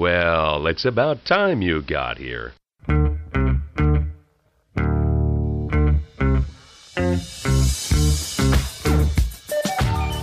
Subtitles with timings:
[0.00, 2.54] Well, it's about time you got here.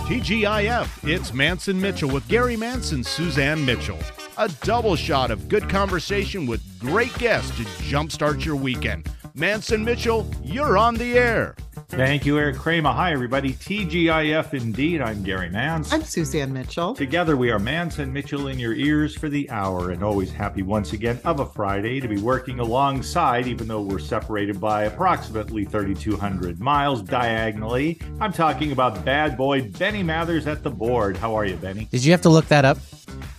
[0.08, 4.00] TGIF, it's Mantz and Mitchell with Gary Mantz, Suzanne Mitchell.
[4.36, 9.04] A double shot of good conversation with great guests to jumpstart your weekend.
[9.36, 11.54] Mantz and Mitchell, you're on the air.
[11.88, 12.90] Thank you, Eric Kramer.
[12.90, 13.54] Hi, everybody.
[13.54, 15.00] TGIF indeed.
[15.00, 15.90] I'm Gary Mantz.
[15.90, 16.94] I'm Suzanne Mitchell.
[16.94, 20.60] Together, we are Mantz and Mitchell in your ears for the hour, and always happy
[20.60, 25.64] once again of a Friday to be working alongside, even though we're separated by approximately
[25.64, 27.98] 3,200 miles diagonally.
[28.20, 31.16] I'm talking about bad boy Benny Mathers at the board.
[31.16, 31.86] How are you, Benny?
[31.90, 32.76] Did you have to look that up?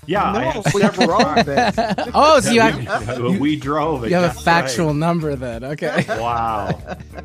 [0.09, 2.11] Yeah, no, I have we several drove times.
[2.15, 4.09] Oh, so you, Yeah, have, we, we drove it.
[4.09, 4.95] you have a factual right.
[4.95, 5.63] number then.
[5.63, 6.03] Okay.
[6.09, 6.79] Wow.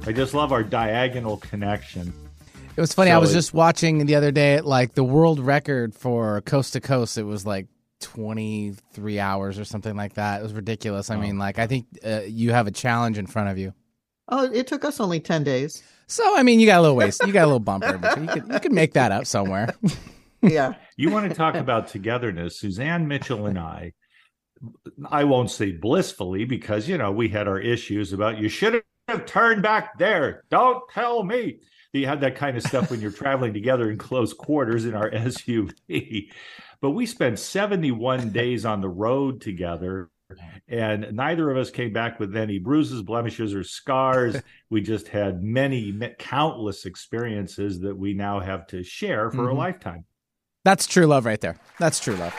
[0.07, 2.12] I just love our diagonal connection.
[2.77, 3.10] It was funny.
[3.10, 6.80] I was it- just watching the other day, like the world record for coast to
[6.80, 7.16] coast.
[7.16, 7.69] It was like
[8.01, 10.41] 23 hours or something like that.
[10.41, 11.09] It was ridiculous.
[11.10, 11.21] I Oh.
[11.21, 13.73] mean, like, I think uh, you have a challenge in front of you.
[14.29, 15.82] Oh, it took us only 10 days.
[16.07, 17.23] So, I mean, you got a little waste.
[17.26, 19.74] You got a little bumper, but you could, you could make that up somewhere.
[20.43, 20.74] Yeah.
[20.96, 22.59] You want to talk about togetherness?
[22.59, 23.92] Suzanne Mitchell and I,
[25.10, 29.26] I won't say blissfully because, you know, we had our issues about you should have
[29.26, 30.45] turned back there.
[30.51, 31.60] Don't tell me.
[31.92, 34.95] That you had that kind of stuff when you're traveling together in close quarters in
[34.95, 36.28] our SUV.
[36.80, 40.10] But we spent 71 days on the road together.
[40.66, 44.36] And neither of us came back with any bruises, blemishes, or scars.
[44.70, 49.58] We just had many, countless experiences that we now have to share for a Mhm.
[49.58, 50.04] lifetime.
[50.65, 51.57] That's true love right there.
[51.79, 52.34] That's true love.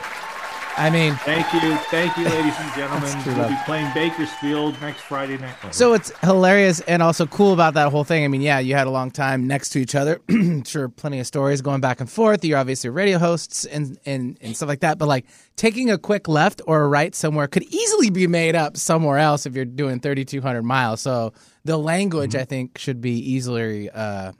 [0.77, 1.73] I mean, Thank you.
[1.89, 3.09] Thank you, ladies and gentlemen.
[3.25, 3.49] We'll love.
[3.49, 5.55] be playing Bakersfield next Friday night.
[5.73, 8.25] So it's hilarious and also cool about that whole thing.
[8.25, 10.19] I mean, yeah, you had a long time next to each other.
[10.65, 12.43] sure, plenty of stories going back and forth.
[12.43, 14.97] You're obviously radio hosts and, and, and stuff like that.
[14.97, 18.75] But like taking a quick left or a right somewhere could easily be made up
[18.75, 20.99] somewhere else if you're doing 3,200 miles.
[20.99, 21.31] So
[21.63, 22.41] the language, Mm-hmm.
[22.41, 24.33] I think, should be easily uh,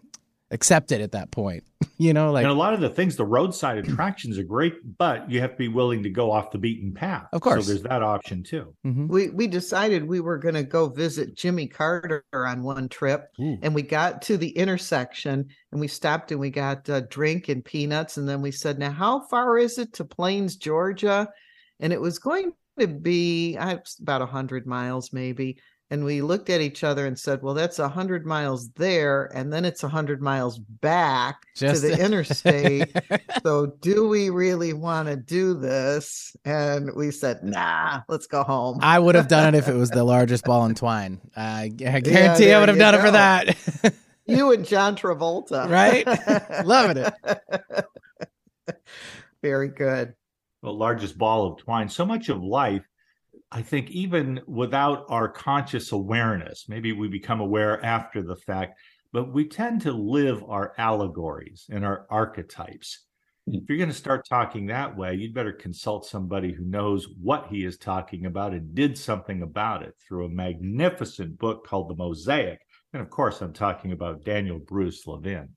[0.51, 1.63] accepted at that point.
[1.97, 5.29] you know, like, and a lot of the things, the roadside attractions are great, but
[5.29, 7.27] you have to be willing to go off the beaten path.
[7.33, 7.65] Of course.
[7.65, 8.73] So there's that option too.
[8.85, 9.07] mhm.
[9.07, 13.57] We we decided we were going to go visit Jimmy Carter on one trip Ooh.
[13.61, 17.63] and we got to the intersection and we stopped and we got a drink and
[17.63, 21.27] peanuts and then we said, "Now how far is it to Plains, Georgia?"
[21.79, 25.57] And it was going to be I, about a 100 miles maybe.
[25.95, 29.53] And we looked at each other and said, "Well, that's a 100 miles there and
[29.53, 32.91] then it's a 100 miles back Just- to the interstate."
[33.43, 38.79] so do we really want to do this and we said nah let's go home
[38.81, 41.21] I would have done it if it was the largest ball in twine.
[41.37, 43.55] I, I guarantee I there would have you done it for that.
[44.25, 46.05] you and john travolta Right?
[46.65, 48.75] Loving it.
[49.41, 50.13] very good
[50.61, 51.87] The largest ball of twine.
[51.87, 52.83] So much of life,
[53.55, 58.77] I think, even without our conscious awareness, maybe we become aware after the fact,
[59.13, 63.05] but we tend to live our allegories and our archetypes.
[63.47, 63.55] Hmm.
[63.55, 67.47] If you're going to start talking that way, you'd better consult somebody who knows what
[67.47, 71.95] he is talking about and did something about it through a magnificent book called The
[71.95, 72.59] Mosaic.
[72.91, 75.47] And of course, I'm talking about Daniel Bruce Levin.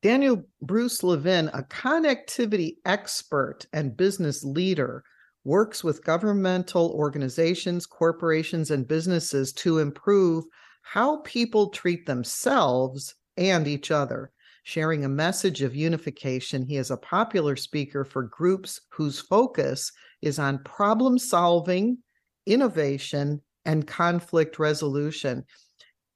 [0.00, 5.04] daniel bruce levin a connectivity expert and business leader
[5.44, 10.44] works with governmental organizations corporations and businesses to improve
[10.82, 14.32] how people treat themselves and each other
[14.62, 16.64] sharing a message of unification.
[16.64, 21.98] He is a popular speaker for groups whose focus is on problem solving,
[22.46, 25.44] innovation, and conflict resolution.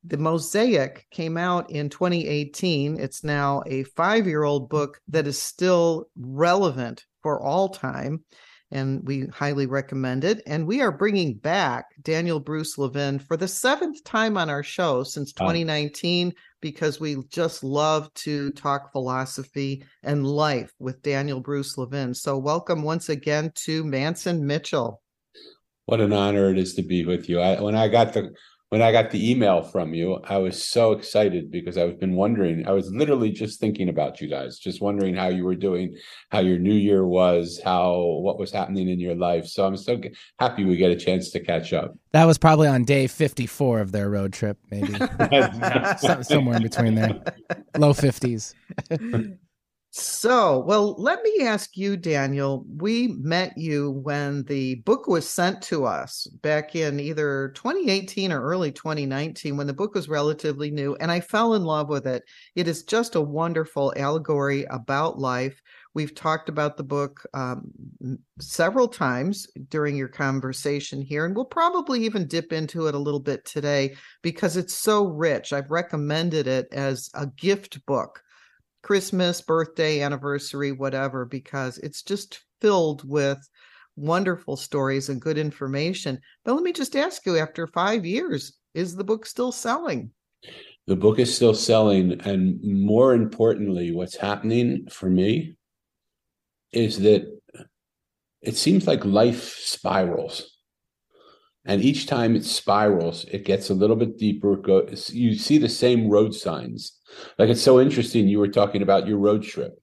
[0.04, 3.00] The Mosaic came out in 2018.
[3.00, 8.24] It's now a five year old book that is still relevant for all time.
[8.72, 10.42] And we highly recommend it.
[10.46, 15.04] And we are bringing back Daniel Bruce Levin for the seventh time on our show
[15.04, 15.46] since Wow.
[15.46, 22.12] 2019 because we just love to talk philosophy and life with Daniel Bruce Levin.
[22.12, 25.00] So, welcome once again to Mantz and Mitchell.
[25.84, 27.40] What an honor it is to be with you.
[27.40, 28.32] I, when I got the
[28.70, 32.66] when I got the email from you, I was so excited because I've been wondering.
[32.66, 35.96] I was literally just thinking about you guys, just wondering how you were doing,
[36.30, 39.46] how your new year was, how what was happening in your life.
[39.46, 41.96] So I'm so g- happy we get a chance to catch up.
[42.12, 44.94] That was probably on day 54 of their road trip, maybe.
[46.22, 47.22] Somewhere in between there.
[47.78, 48.54] Low 50s.
[49.98, 52.66] So, well, let me ask you, Daniel.
[52.76, 58.42] We met you when the book was sent to us back in either 2018 or
[58.42, 62.24] early 2019 when the book was relatively new, and I fell in love with it.
[62.54, 65.62] It is just a wonderful allegory about life
[65.96, 67.72] We've talked about the book um,
[68.38, 73.18] several times during your conversation here, and we'll probably even dip into it a little
[73.18, 75.54] bit today because it's so rich.
[75.54, 78.22] I've recommended it as a gift book,
[78.86, 83.36] Christmas, birthday, anniversary, whatever, because it's just filled with
[83.96, 86.20] wonderful stories and good information.
[86.44, 90.12] But let me just ask you after five years, is the book still selling?
[90.86, 92.20] The book is still selling.
[92.20, 95.56] And more importantly, what's happening for me
[96.70, 97.26] is that
[98.40, 100.55] it seems like life spirals.
[101.66, 104.56] And each time it spirals, it gets a little bit deeper.
[105.08, 106.98] You see the same road signs.
[107.38, 108.28] Like it's so interesting.
[108.28, 109.78] You were talking about your road trip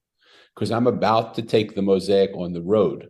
[0.55, 3.09] because I'm about to take the mosaic on the road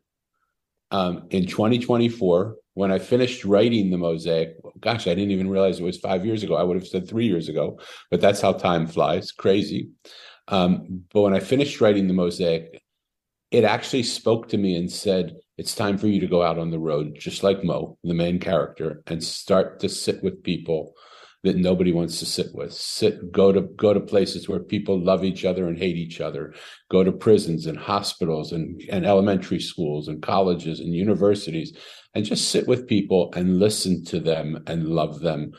[0.90, 4.56] um, in 2024 when I finished writing the mosaic.
[4.80, 6.56] Gosh, I didn't even realize it was five years ago.
[6.56, 7.80] I would have said three years ago,
[8.10, 9.32] but that's how time flies.
[9.32, 9.90] Crazy.
[10.48, 12.82] Um, but when I finished writing the mosaic,
[13.52, 16.72] it actually spoke to me and said, It's time for you to go out on
[16.72, 20.96] the road, just like Mo, the main character, and start to sit with people
[21.44, 22.74] that nobody wants to sit with.
[22.74, 26.54] Sit, go to go to places where people love each other and hate each other.
[26.90, 31.78] Go to prisons and hospitals and, and elementary schools and colleges and universities,
[32.16, 35.52] and just sit with people and listen to them and love them,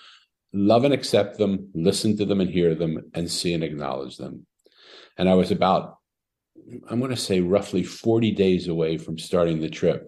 [0.52, 4.46] love and accept them, listen to them and hear them, and see and acknowledge them.
[5.18, 5.98] And I was about,
[6.88, 10.06] I'm going to say, roughly 40 days away from starting the trip,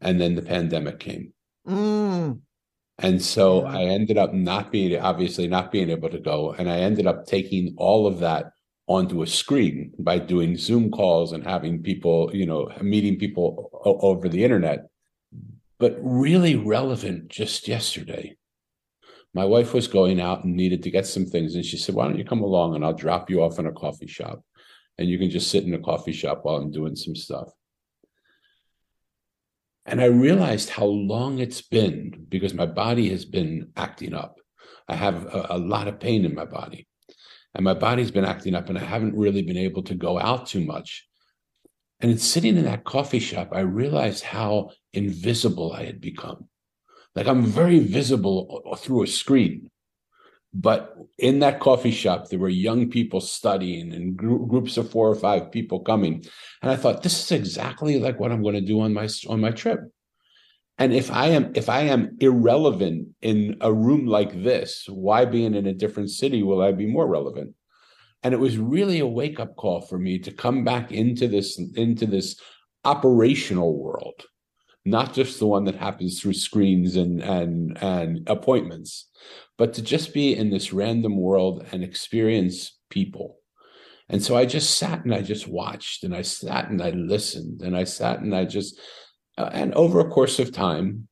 [0.00, 1.32] and then the pandemic came.
[1.66, 2.40] Mm.
[2.98, 3.78] And so yeah.
[3.78, 6.52] I ended up not being obviously not being able to go.
[6.52, 8.52] And I ended up taking all of that
[8.86, 13.98] onto a screen by doing Zoom calls and having people, you know, meeting people o-
[14.00, 14.88] over the internet.
[15.78, 18.36] But really relevant just yesterday.
[19.34, 21.54] My wife was going out and needed to get some things.
[21.54, 23.72] And she said, Why don't you come along and I'll drop you off in a
[23.72, 24.44] coffee shop?
[24.98, 27.48] And you can just sit in a coffee shop while I'm doing some stuff.
[29.84, 34.38] And I realized how long it's been because my body has been acting up.
[34.88, 36.86] I have a, a, lot of pain in my body,
[37.54, 40.46] and my body's been acting up, and I haven't really been able to go out
[40.46, 41.06] too much.
[42.00, 46.48] And it's sitting in that coffee shop, I realized how invisible I had become.
[47.14, 49.70] Like I'm very visible uh, through a screen.
[50.54, 55.08] But in that coffee shop, there were young people studying and gr- groups of four
[55.08, 56.24] or five people coming.
[56.60, 59.40] And I thought, this is exactly like what I'm going to do on my on
[59.40, 59.80] my trip.
[60.78, 65.54] And if I am if I am irrelevant in a room like this, why being
[65.54, 67.54] in a different city will I be more relevant?
[68.22, 71.58] And it was really a wake up call for me to come back into this
[71.76, 72.38] into this
[72.84, 74.24] operational world,
[74.84, 79.08] not just the one that happens through screens and and and appointments,
[79.58, 83.38] but to just be in this random world and experience people.
[84.08, 87.62] And so I just sat and I just watched and I sat and I listened
[87.62, 88.78] and I sat and I just,
[89.38, 91.08] uh, and over a course of time,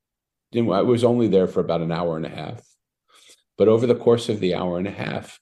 [0.52, 2.60] you know, I was only there for about an hour and a half.
[3.56, 5.40] But over the course of the hour and a half,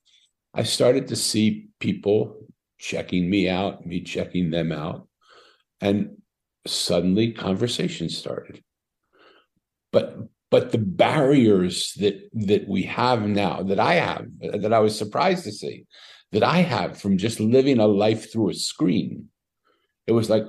[0.54, 2.46] I started to see people
[2.78, 5.08] checking me out, me checking them out.
[5.80, 6.17] And
[6.66, 8.62] suddenly conversation started.
[9.92, 10.16] But
[10.50, 15.44] but the barriers that that we have now that i have that i was surprised
[15.44, 15.84] to see
[16.32, 19.28] that i have from just living a life through a screen
[20.06, 20.44] it was like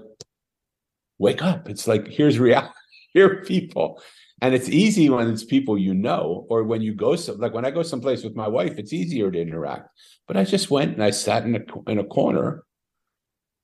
[1.20, 1.70] wake up.
[1.70, 2.74] It's like here's reality
[3.14, 4.02] here people.
[4.42, 7.66] And it's easy when it's people you know or when you go some like when
[7.66, 9.90] i go someplace with my wife it's easier to interact.
[10.28, 12.64] But i just went and i sat in a, in a corner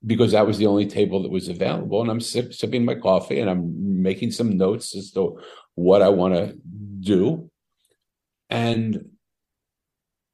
[0.05, 3.39] because that was the only table that was available and i'm sip, sipping my coffee
[3.39, 5.39] and i'm making some notes as to
[5.75, 6.55] what I want to
[6.99, 7.51] do.
[8.49, 9.09] And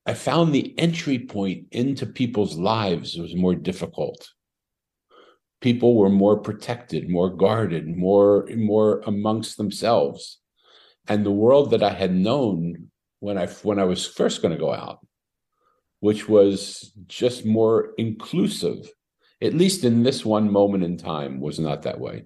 [0.05, 4.29] I found the entry point into people's lives was more difficult.
[5.59, 10.39] People were more protected, more guarded, more, more amongst themselves.
[11.07, 14.59] And the world that I had known when I when I was first going to
[14.59, 15.05] go out,
[15.99, 18.89] which was just more inclusive,
[19.41, 22.25] at least in this one moment in time, was not that way.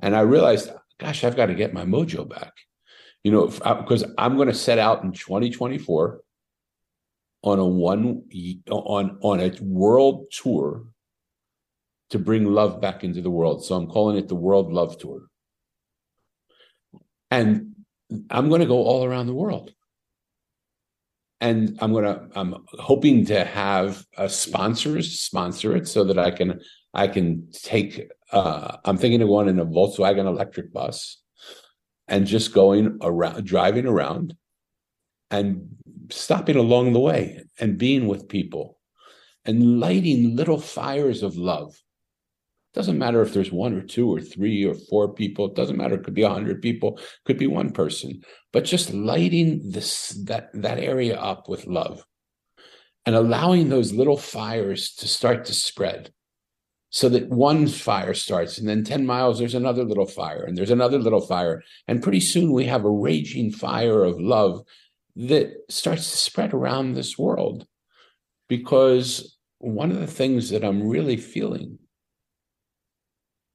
[0.00, 2.52] And I realized gosh, I've got to get my mojo back.
[3.22, 6.20] You know, because uh, I'm going to set out in 2024
[7.42, 8.22] on a one
[8.70, 10.84] on on a world tour
[12.10, 13.64] to bring love back into the world.
[13.64, 15.22] So I'm calling it the World Love Tour.
[17.30, 17.74] And
[18.30, 19.72] I'm going to go all around the world.
[21.40, 26.60] And I'm to I'm hoping to have uh, sponsors sponsor it so that I can
[26.96, 31.20] I can take, uh, I'm thinking of going in a Volkswagen electric bus
[32.08, 34.34] and just going around, driving around
[35.30, 35.76] and
[36.10, 38.78] stopping along the way and being with people
[39.44, 41.76] and lighting little fires of love
[42.76, 45.46] Doesn't matter if there's one or two or three or four people.
[45.46, 45.94] It doesn't matter.
[45.94, 47.00] It could be a hundred people.
[47.24, 48.20] Could be one person.
[48.52, 52.04] But just lighting this that that area up with love,
[53.06, 56.12] and allowing those little fires to start to spread,
[56.90, 60.70] so that one fire starts, and then ten miles there's another little fire, and there's
[60.70, 64.60] another little fire, and pretty soon we have a raging fire of love
[65.16, 67.66] that starts to spread around this world,
[68.50, 71.78] because one of the things that I'm really feeling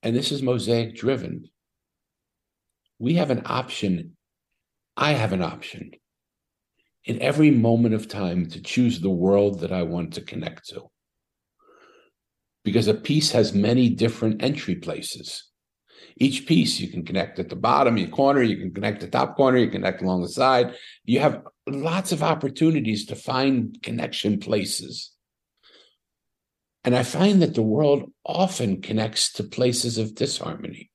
[0.04, 1.50] and this is mosaic driven.
[3.00, 4.18] We have an option.
[4.98, 5.92] I have an option
[7.06, 10.90] in every moment of time to choose the world that I want to connect to.
[12.64, 15.50] Because a piece has many different entry places.
[16.18, 19.36] Each piece you can connect at the bottom, your corner, you can connect the top
[19.36, 20.76] corner, you connect along the side.
[21.04, 25.11] You have lots of opportunities to find connection places.
[26.84, 30.90] And I find that the world often connects to places of disharmony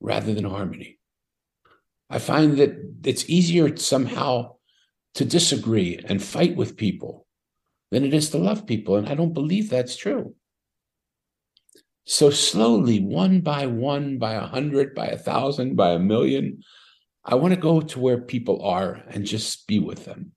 [0.00, 0.98] rather than harmony.
[2.08, 4.56] I find that it's easier somehow
[5.14, 7.26] to disagree and fight with people
[7.90, 8.96] than it is to love people.
[8.96, 10.34] And I don't believe that's true.
[12.04, 16.62] So slowly, one by one, by a hundred, by a thousand, by a million,
[17.24, 20.32] I want to go to where people are and just be with them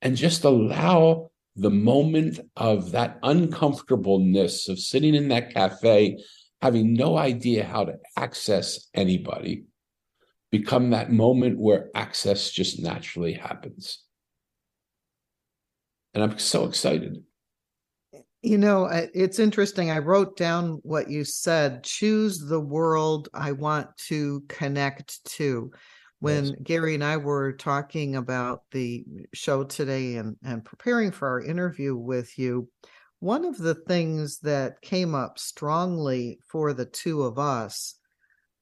[0.00, 6.18] and just allow the moment of that uncomfortableness of sitting in that cafe,
[6.62, 9.64] having no idea how to access anybody,
[10.50, 14.02] become that moment where access just naturally happens.
[16.14, 17.22] And I'm so excited.
[18.42, 19.90] You know, it's interesting.
[19.90, 25.70] I wrote down what you said choose the world I want to connect to
[26.20, 26.54] when yes.
[26.62, 31.96] Gary and I were talking about the show today and, and preparing for our interview
[31.96, 32.68] with you,
[33.18, 37.96] one of the things that came up strongly for the two of us,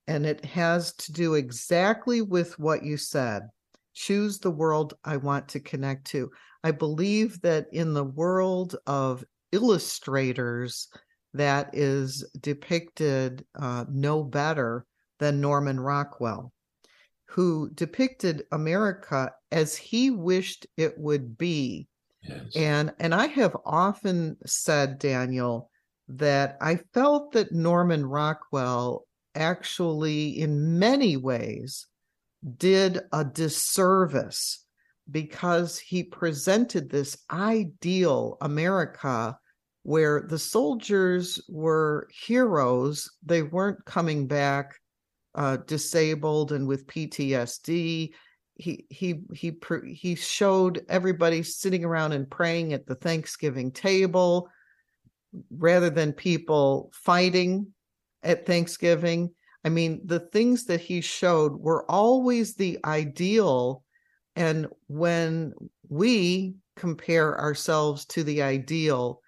[0.06, 3.42] and it has to do exactly with what you said
[3.94, 6.30] choose the world I want to connect to.
[6.62, 10.86] I believe that in the world of illustrators,
[11.34, 14.86] that is depicted uh, no better
[15.18, 16.52] than Norman Rockwell
[17.28, 21.86] who depicted America as he wished it would be.
[22.22, 22.56] Yes.
[22.56, 25.70] And and I have often said Daniel
[26.08, 31.86] that I felt that Norman Rockwell actually in many ways
[32.56, 34.64] did a disservice
[35.10, 39.38] because he presented this ideal America
[39.82, 44.74] where the soldiers were heroes they weren't coming back
[45.38, 48.10] uh, disabled and with PTSD.
[48.56, 54.48] He he he he showed everybody sitting around and praying at the Thanksgiving table
[55.50, 57.68] rather than people fighting
[58.24, 59.30] at Thanksgiving.
[59.64, 63.84] I mean, the things that he showed were always the ideal.
[64.34, 65.52] And when
[65.88, 69.20] we compare ourselves to the ideal,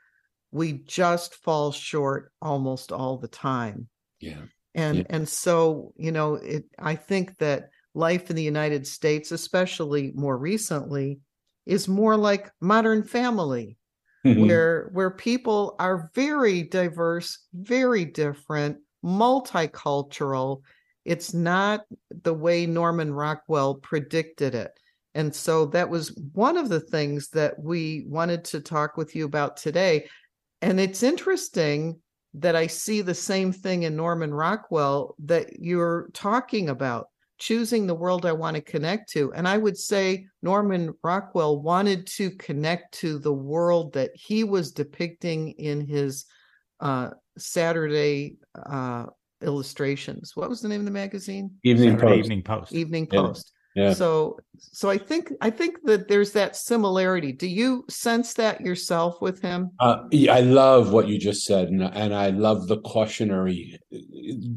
[0.51, 3.89] we just fall short almost all the time.
[4.19, 4.43] Yeah
[4.75, 5.05] and yeah.
[5.11, 10.39] and so you know it i think that life in the united states especially more
[10.39, 11.19] recently
[11.67, 13.77] is more like modern family
[14.25, 14.47] mm-hmm.
[14.47, 20.61] where where people are very diverse very different multicultural
[21.05, 21.83] it's not
[22.23, 24.73] the way norman rockwell predicted it
[25.15, 29.25] and so that was one of the things that we wanted to talk with you
[29.25, 30.07] about today
[30.63, 31.99] and it's interesting
[32.35, 37.09] that I see the same thing in Norman Rockwell that you're talking about,
[37.39, 39.33] choosing the world I want to connect to.
[39.33, 44.73] And I would say Norman Rockwell wanted to connect to the world that he was
[44.73, 46.27] depicting in his
[46.79, 49.07] uh, Saturday uh,
[49.43, 50.37] illustrations.
[50.37, 51.51] What was the name of the magazine?
[51.65, 52.25] Evening Saturday Post.
[52.25, 52.73] Evening Post.
[52.73, 53.53] Evening Post.
[53.75, 53.95] Yeah.
[53.95, 57.33] So so I think I think that there's that similarity.
[57.33, 59.71] Do you sense that yourself with him?
[59.79, 63.79] Uh, yeah, I love what you just said, and, and I love the cautionary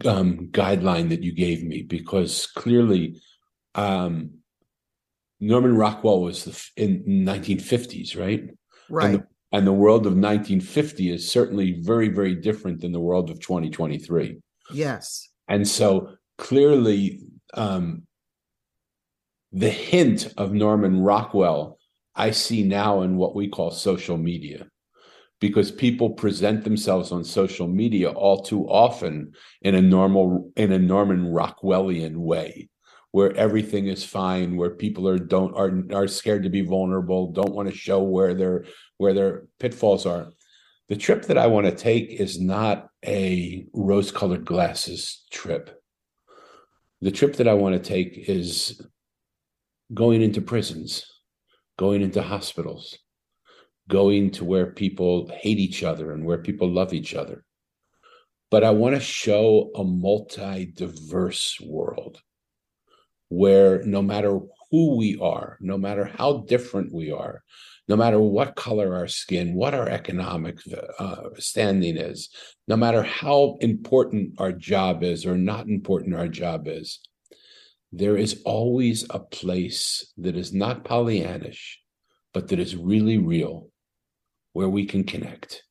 [0.06, 3.22] um, guideline that you gave me because clearly,
[3.76, 4.32] um,
[5.40, 8.50] Norman Rockwell was the, in 1950s, right?
[8.90, 9.06] Right.
[9.06, 13.30] And the, and the world of 1950 is certainly very, very different than the world
[13.30, 14.38] of 2023.
[14.74, 15.30] Yes.
[15.48, 17.20] And so clearly,
[17.54, 18.04] um,
[19.54, 21.78] the hint of Norman Rockwell
[22.16, 24.68] I see now in what we call social media
[25.40, 30.80] because people present themselves on social media all too often in a normal in a
[30.80, 32.70] Norman Rockwellian way
[33.12, 37.54] where everything is fine where people are don't are are scared to be vulnerable don't
[37.54, 38.66] want to show where their
[38.98, 40.30] where their pitfalls are
[40.90, 45.82] The trip that I want to take is not a rose colored glasses trip.
[47.02, 48.82] The trip that I want to take is
[49.94, 51.06] going into prisons,
[51.78, 52.98] going into hospitals,
[53.90, 57.44] going to where people hate each other and where people love each other.
[58.50, 62.22] But I want to show a multi diverse world
[63.30, 67.42] where no matter who we are, no matter how different we are,
[67.88, 70.60] no matter what color our skin, what our economic
[71.00, 72.30] uh, standing is,
[72.68, 77.00] no matter how important our job is or not important our job is,
[77.96, 81.76] there is always a place that is not Pollyannish,
[82.34, 83.70] but that is really real
[84.54, 85.64] where we can connect.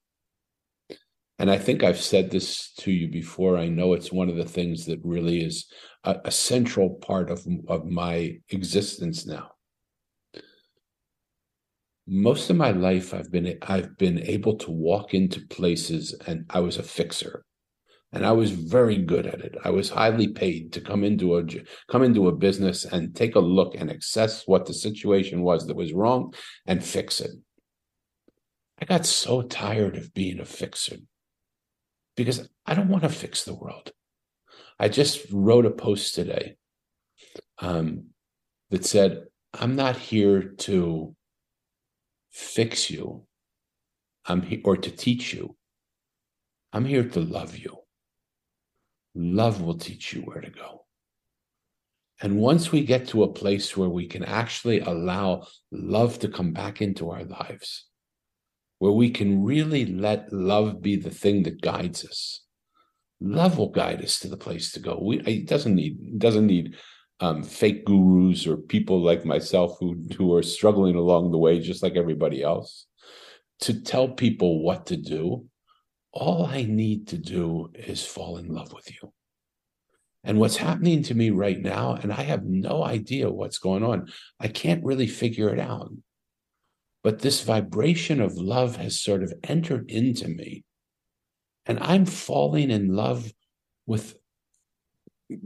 [1.40, 3.58] And I think I've said this to you before.
[3.58, 5.66] I know it's one of the things that really is
[6.04, 9.50] a, a central part of, of my existence now.
[12.06, 16.60] Most of my life, I've been I've been able to walk into places, and I
[16.60, 17.44] was a fixer
[18.12, 19.56] and I was very good at it.
[19.64, 21.44] I was highly paid to come into a
[21.88, 25.76] come into a business and take a look and assess what the situation was that
[25.76, 26.34] was wrong
[26.66, 27.32] and fix it.
[28.80, 30.96] I got so tired of being a fixer
[32.16, 33.92] because I don't want to fix the world.
[34.78, 36.56] I just wrote a post today
[37.60, 38.08] um,
[38.70, 41.16] that said, "I'm not here to
[42.30, 43.26] fix you.
[44.26, 45.56] I'm here or to teach you.
[46.74, 47.81] I'm here to love you."
[49.14, 50.84] Love will teach you where to go.
[52.20, 56.52] And once we get to a place where we can actually allow love to come
[56.52, 57.86] back into our lives,
[58.78, 62.44] where we can really let love be the thing that guides us,
[63.20, 64.98] love will guide us to the place to go.
[65.02, 66.76] We, it doesn't need doesn't need
[67.20, 71.82] um, fake gurus or people like myself who who are struggling along the way, just
[71.82, 72.86] like everybody else,
[73.60, 75.46] to tell people what to do
[76.12, 79.12] all I need to do is fall in love with you.
[80.24, 84.08] And what's happening to me right now, and I have no idea what's going on,
[84.38, 85.92] I can't really figure it out.
[87.02, 90.64] But this vibration of love has sort of entered into me.
[91.66, 93.32] And I'm falling in love
[93.86, 94.16] with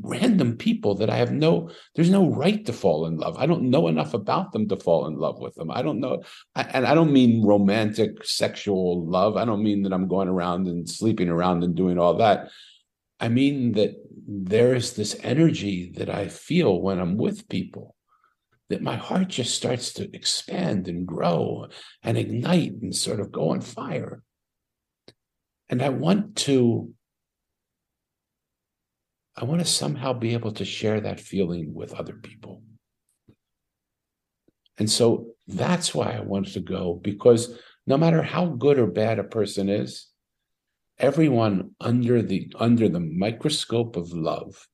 [0.01, 3.37] random people that I have no, there's no right to fall in love.
[3.39, 5.71] I don't know enough about them to fall in love with them.
[5.71, 6.23] I don't know.
[6.55, 9.37] I, and I don't mean romantic sexual love.
[9.37, 12.51] I don't mean that I'm going around and sleeping around and doing all that.
[13.19, 13.95] I mean that
[14.29, 17.95] there is this energy that I feel when I'm with people
[18.69, 21.67] that my heart just starts to expand and grow
[22.03, 24.23] and ignite and sort of go on fire.
[25.69, 26.93] And I want to
[29.37, 32.63] I want to somehow be able to share that feeling with other people.
[34.79, 39.19] And so that's why I wanted to go because no matter how good or bad
[39.19, 40.09] a person is,
[40.99, 44.67] everyone under the under the microscope of love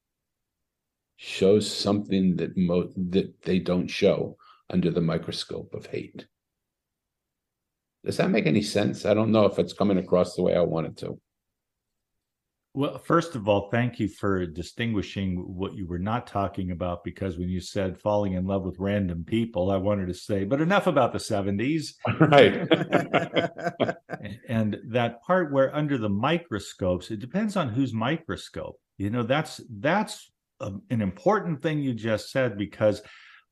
[1.16, 4.36] shows something that mo- that they don't show
[4.70, 6.26] under the microscope of hate.
[8.04, 9.04] Does that make any sense?
[9.06, 11.20] I don't know if it's coming across the way I want it to.
[12.74, 17.36] Well, first of all, thank you for distinguishing what you were not talking about because
[17.36, 20.86] when you said falling in love with random people, I wanted to say, but enough
[20.86, 21.94] about the 70s.
[22.18, 22.66] Right.
[24.48, 28.80] and that part where under the microscopes, it depends on whose microscope.
[28.96, 30.30] You know, that's that's
[30.60, 33.02] a, an important thing you just said because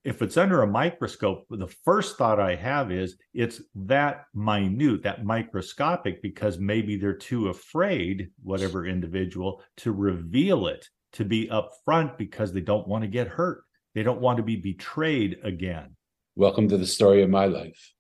[0.03, 5.25] if it's under a microscope, the first thought I have is it's that minute, that
[5.25, 12.53] microscopic, because maybe they're too afraid, whatever individual, to reveal it, to be upfront because
[12.53, 13.63] they don't want to get hurt.
[13.95, 15.97] They don't want to be betrayed again.
[16.35, 17.93] Welcome to the story of my life.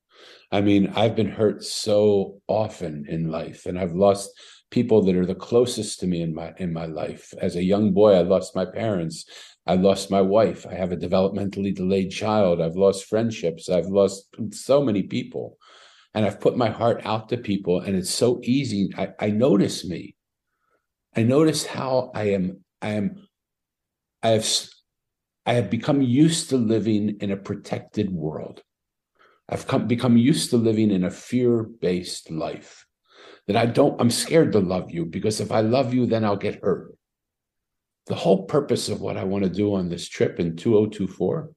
[0.50, 4.30] I mean, I've been hurt so often in life, and I've lost
[4.70, 7.34] people that are the closest to me in my in my life.
[7.40, 9.24] As a young boy, I lost my parents.
[9.70, 10.66] I lost my wife.
[10.66, 12.60] I have a developmentally delayed child.
[12.60, 13.70] I've lost friendships.
[13.70, 15.58] I've lost so many people.
[16.12, 18.90] And I've put my heart out to people, and it's so easy.
[18.98, 20.16] I, I notice me.
[21.16, 23.28] I notice how I am, I am,
[24.24, 24.44] I have
[25.46, 28.64] I have become used to living in a protected world.
[29.48, 32.86] I've come, become used to living in a fear-based life.
[33.46, 36.36] That I don't, I'm scared to love you because if I love you, then I'll
[36.36, 36.96] get hurt
[38.10, 41.52] the whole purpose of what I want to do on this trip in 2024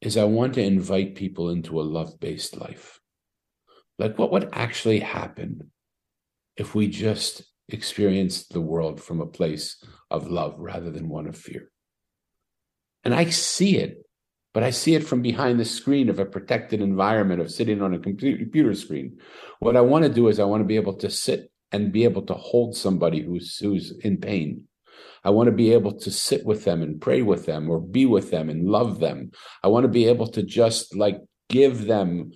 [0.00, 3.00] is I want to invite people into a love based life.
[3.98, 5.72] Like, what would actually happen
[6.56, 11.36] if we just experienced the world from a place of love rather than one of
[11.36, 11.68] fear?
[13.02, 14.06] And I see it.
[14.54, 17.92] but I see it from behind the screen of a protected environment of sitting on
[17.92, 19.18] a computer screen.
[19.58, 22.04] What I want to do is I want to be able to sit and be
[22.04, 24.66] able to hold somebody who's who's in pain.
[25.26, 28.06] I want to be able to sit with them and pray with them or be
[28.06, 29.32] with them and love them.
[29.60, 32.30] I want to be able to just like give them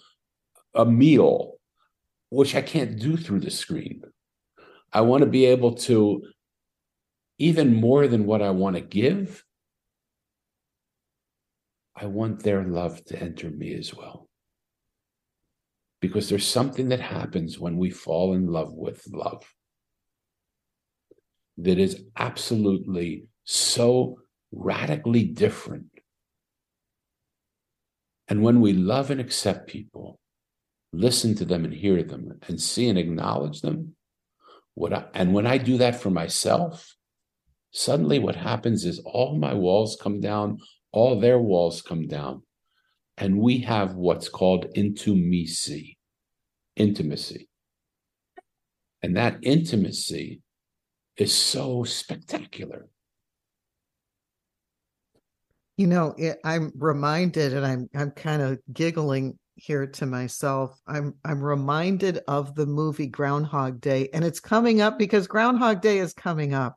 [0.74, 1.52] a meal,
[2.30, 4.02] which I can't do through the screen.
[4.92, 6.24] I want to be able to,
[7.38, 9.44] even more than what I want to give,
[11.94, 14.28] I want their love to enter me as well.
[16.00, 19.44] Because there's something that happens when we fall in love with love
[21.62, 24.18] that is absolutely so
[24.52, 25.86] radically different.
[28.28, 30.18] And when we love and accept people,
[30.92, 33.96] listen to them and hear them and see and acknowledge them,
[34.74, 36.94] what I, and when I do that for myself,
[37.72, 40.58] suddenly what happens is all my walls come down,
[40.92, 42.42] all their walls come down,
[43.16, 45.98] and we have what's called intimacy.
[46.76, 47.48] Intimacy.
[49.02, 50.40] And that intimacy
[51.20, 52.88] is so spectacular.
[55.76, 60.78] You know, it, I'm reminded, and I'm I'm kind of giggling here to myself.
[60.86, 65.98] I'm I'm reminded of the movie Groundhog Day, and it's coming up because Groundhog Day
[65.98, 66.76] is coming up.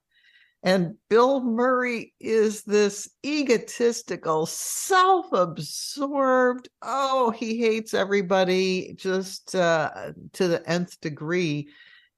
[0.66, 10.48] And Bill Murray is this egotistical, self absorbed, oh, he hates everybody just uh, to
[10.48, 11.68] the nth degree.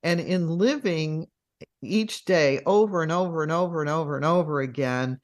[0.04, 1.26] And in living
[1.82, 5.20] each day over and over and over and over and over again,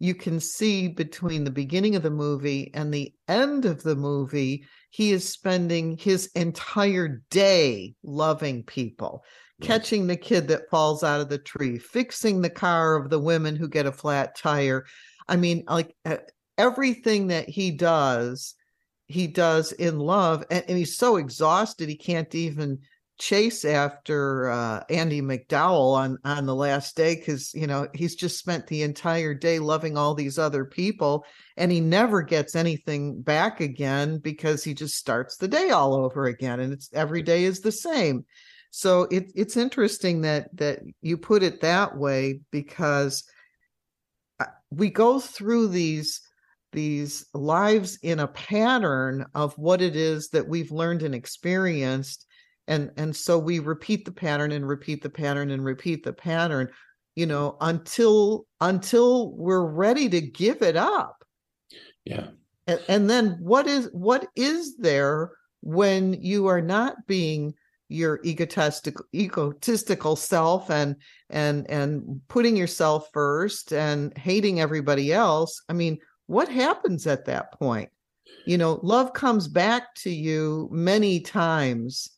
[0.00, 4.64] you can see between the beginning of the movie and the end of the movie,
[4.90, 9.24] he is spending his entire day loving people,
[9.58, 9.68] yes.
[9.68, 13.56] catching the kid that falls out of the tree, fixing the car of the women
[13.56, 14.84] who get a flat tire.
[15.28, 15.96] I mean, like
[16.58, 18.54] everything that he does,
[19.06, 20.44] he does in love.
[20.50, 22.80] And, and he's so exhausted, he can't even
[23.18, 28.38] chase after uh, Andie MacDowell on on the last day because you know he's just
[28.38, 31.24] spent the entire day loving all these other people
[31.56, 36.26] and he never gets anything back again because he just starts the day all over
[36.26, 38.24] again and it's every day is the same.
[38.70, 43.22] So it, it's interesting that that you put it that way because
[44.40, 46.20] uh, we go through these
[46.72, 52.26] these lives in a pattern of what it is that we've learned and experienced
[52.66, 56.68] and and so we repeat the pattern and repeat the pattern and repeat the pattern
[57.14, 61.24] you know until until we're ready to give it up.
[62.04, 62.28] Yeah.
[62.66, 67.54] And, and then what is what is there when you are not being
[67.88, 70.96] your egotistical egotistical self and
[71.30, 75.62] and and putting yourself first and hating everybody else?
[75.68, 77.90] I mean what happens at that point?
[78.46, 82.13] You know love comes back to you many times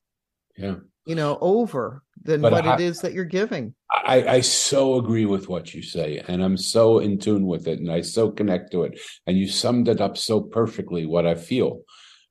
[0.57, 0.77] yeah.
[1.05, 3.75] you know over than but what I, it is that you're giving.
[3.90, 7.79] I, I so agree with what you say and i'm so in tune with it
[7.79, 11.35] and i so connect to it and you summed it up so perfectly what i
[11.35, 11.83] feel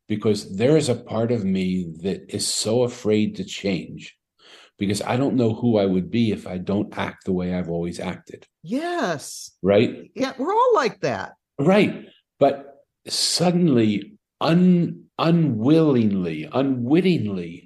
[0.08, 4.16] because there is a part of me that is so afraid to change
[4.78, 7.70] because i don't know who i would be if i don't act the way i've
[7.70, 8.46] always acted.
[8.64, 9.52] Yes.
[9.62, 10.12] Right?
[10.16, 11.34] Yeah we're all like that.
[11.60, 12.08] Right
[12.40, 17.65] but suddenly un unwillingly unwittingly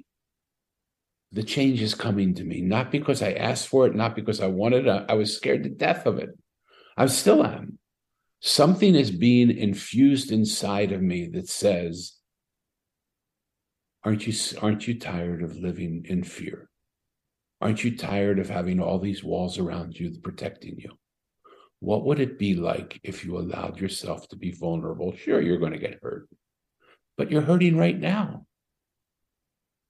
[1.32, 4.48] the change is coming to me, not because I asked for it, not because I
[4.48, 5.04] wanted it.
[5.08, 6.30] I was scared to death of it.
[6.96, 7.78] I still am.
[8.40, 12.14] Something is being infused inside of me that says,
[14.02, 16.68] aren't you, aren't you tired of living in fear?
[17.60, 20.98] Aren't you tired of having all these walls around you protecting you?
[21.78, 25.14] What would it be like if you allowed yourself to be vulnerable?
[25.14, 26.28] Sure, you're going to get hurt,
[27.16, 28.46] but you're hurting right now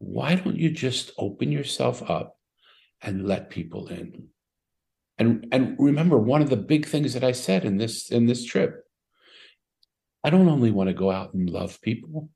[0.00, 2.36] why don't you just open yourself up
[3.02, 4.28] and let people in?
[5.18, 8.44] And and remember one of the big things that I said in this in this
[8.44, 8.84] trip.
[10.24, 12.30] I don't only want to go out and love people.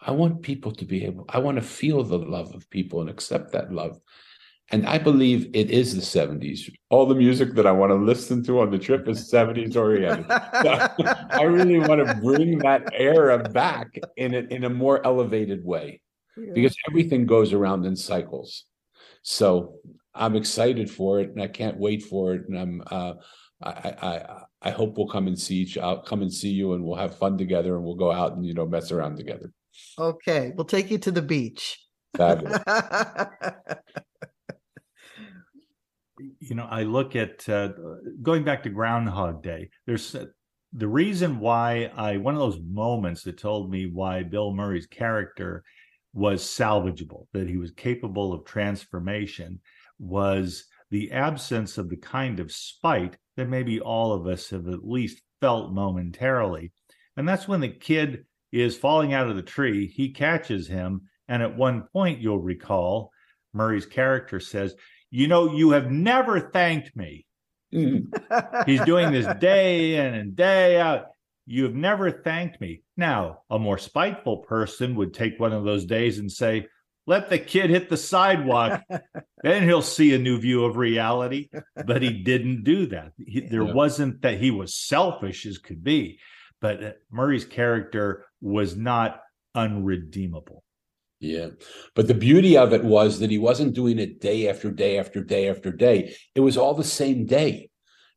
[0.00, 3.08] I want people to be able, I want to feel the love of people and
[3.08, 3.98] accept that love.
[4.70, 6.70] And I believe it is the 70s.
[6.90, 10.26] All the music that I want to listen to on the trip is 70s oriented.
[10.30, 16.02] I really want to bring that era back in a, in a more elevated way
[16.36, 18.64] because everything goes around in cycles.
[19.22, 19.76] So
[20.14, 22.48] I'm excited for it, and I can't wait for it.
[22.48, 23.14] And I'm uh,
[23.62, 25.78] I, I I hope we'll come and see each.
[25.78, 28.44] I'll come and see you, and we'll have fun together, and we'll go out and
[28.44, 29.52] you know mess around together.
[29.98, 31.80] Okay, we'll take you to the beach.
[36.40, 37.70] you know, I look at uh,
[38.22, 39.70] going back to Groundhog Day.
[39.86, 40.26] There's uh,
[40.72, 45.64] the reason why I one of those moments that told me why Bill Murray's character
[46.16, 49.60] was salvageable, that he was capable of transformation,
[49.98, 54.86] was the absence of the kind of spite that maybe all of us have at
[54.86, 56.72] least felt momentarily.
[57.18, 59.86] And that's when the kid is falling out of the tree.
[59.86, 61.02] He catches him.
[61.28, 63.10] And at one point, you'll recall,
[63.52, 64.74] Murray's character says,
[65.10, 67.26] You know, you have never thanked me.
[67.74, 68.70] Mm-hmm.
[68.70, 71.08] He's doing this day in and day out.
[71.46, 72.82] You have never thanked me.
[72.96, 76.66] Now, a more spiteful person would take one of those days and say,
[77.06, 78.82] let the kid hit the sidewalk.
[79.42, 81.50] Then he'll see a new view of reality.
[81.86, 83.12] But he didn't do that.
[83.16, 83.72] He, there yeah.
[83.72, 86.18] wasn't that he was selfish as could be.
[86.60, 89.20] But uh, murray's character was not
[89.54, 90.64] unredeemable.
[91.20, 91.50] Yeah.
[91.94, 95.22] But the beauty of it was that he wasn't doing it day after day after
[95.22, 96.16] day after day.
[96.34, 97.70] It was all the same day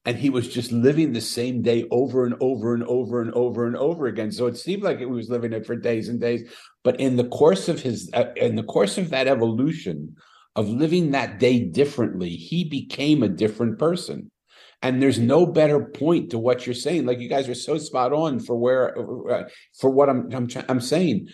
[0.05, 3.67] and he was just living the same day over and over and over and over
[3.67, 4.31] and over again.
[4.31, 6.49] So it seemed like he was living it for days and days.
[6.83, 10.15] But in the course of his uh, in the course of that evolution
[10.55, 14.31] of living that day differently he became a different person.
[14.81, 17.05] And there's no better point to what you're saying.
[17.05, 18.97] Like you guys are so spot on for where
[19.29, 21.27] uh, for what i'm i'm, I'm saying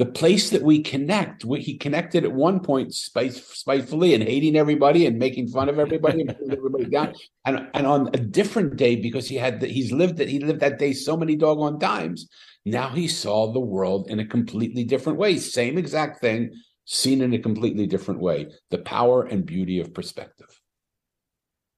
[0.00, 1.44] the place that we connect.
[1.44, 5.78] We, he connected at one point spite, spitefully and hating everybody and making fun of
[5.78, 7.12] everybody and putting everybody down.
[7.44, 10.60] And and on a different day, because he had the, he's lived that he lived
[10.60, 12.28] that day so many doggone times.
[12.64, 15.36] Now he saw the world in a completely different way.
[15.36, 16.50] Same exact thing,
[16.86, 18.48] seen in a completely different way.
[18.70, 20.48] The power and beauty of perspective.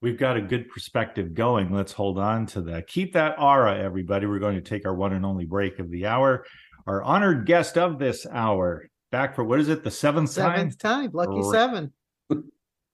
[0.00, 1.72] We've got a good perspective going.
[1.72, 2.87] Let's hold on to that.
[2.87, 4.26] Keep that aura, everybody.
[4.26, 6.44] We're going to take our one and only break of the hour
[6.86, 11.04] our honored guest of this hour, back for what is it, the seventh, seventh time?
[11.04, 11.92] time lucky seven.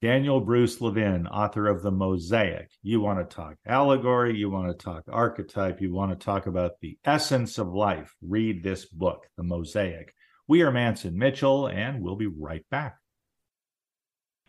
[0.00, 2.70] Daniel Bruce Levin, author of The Mosaic.
[2.82, 6.72] You want to talk allegory, you want to talk archetype, you want to talk about
[6.80, 8.14] the essence of life.
[8.22, 10.14] Read this book, The Mosaic.
[10.46, 12.96] We are Mantz and Mitchell, and we'll be right back.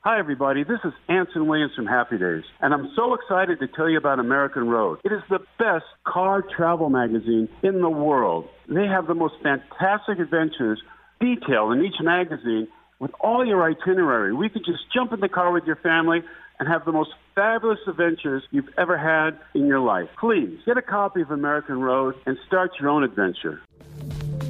[0.01, 0.63] Hi, everybody.
[0.63, 4.19] This is Anson Williams from Happy Days, and I'm so excited to tell you about
[4.19, 4.99] American Road.
[5.03, 8.47] It is the best car travel magazine in the world.
[8.69, 10.81] They have the most fantastic adventures
[11.19, 12.67] detailed in each magazine
[12.99, 14.33] with all your itinerary.
[14.33, 16.21] We could just jump in the car with your family
[16.59, 20.09] and have the most fabulous adventures you've ever had in your life.
[20.19, 23.61] Please get a copy of American Road and start your own adventure.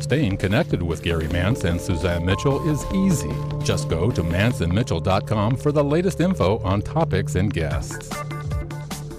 [0.02, 3.32] Staying connected with Gary Mantz and Suzanne Mitchell is easy.
[3.64, 8.10] Just go to mantzandmitchell.com for the latest info on topics and guests.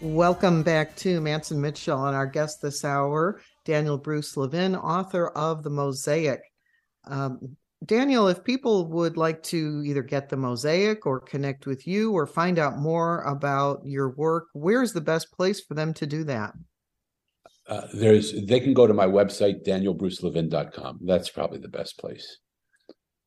[0.00, 5.30] Welcome back to Mantz and Mitchell and our guest this hour, Daniel Bruce Levin, author
[5.30, 6.40] of The Mosaic.
[7.04, 12.12] Um, Daniel, if people would like to either get The Mosaic or connect with you
[12.12, 16.22] or find out more about your work, where's the best place for them to do
[16.24, 16.52] that?
[17.68, 22.38] Uh, there's they can go to my website danielbrucelevin.com that's probably the best place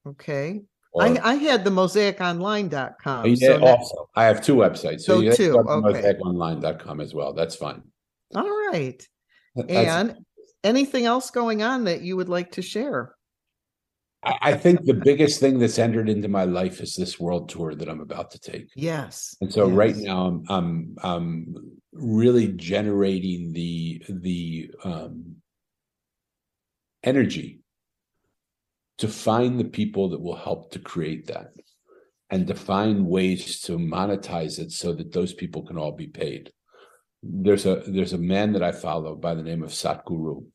[0.07, 0.62] okay
[0.93, 3.23] Or, I, I had the mosaiconline.com.
[3.23, 5.01] Oh, yeah, so now- also, I have two websites.
[5.01, 6.01] So So you two, okay.
[6.19, 7.34] mosaiconline.com as well.
[7.34, 7.82] That's fine.
[8.36, 9.01] all right.
[9.69, 10.17] And
[10.63, 13.15] anything else going on that you would like to share?
[14.23, 17.73] I, I think the biggest thing that's entered into my life is this world tour
[17.73, 18.69] that I'm about to take.
[18.75, 19.36] Yes.
[19.41, 25.38] And so right now I'm I'm I'm really generating the the um
[27.04, 27.61] energy
[28.97, 31.51] to find the people that will help to create that
[32.30, 36.51] and to find ways to monetize it so that those people can all be paid.
[37.23, 40.45] There's a there's a man that I follow by the name of Sadhguru,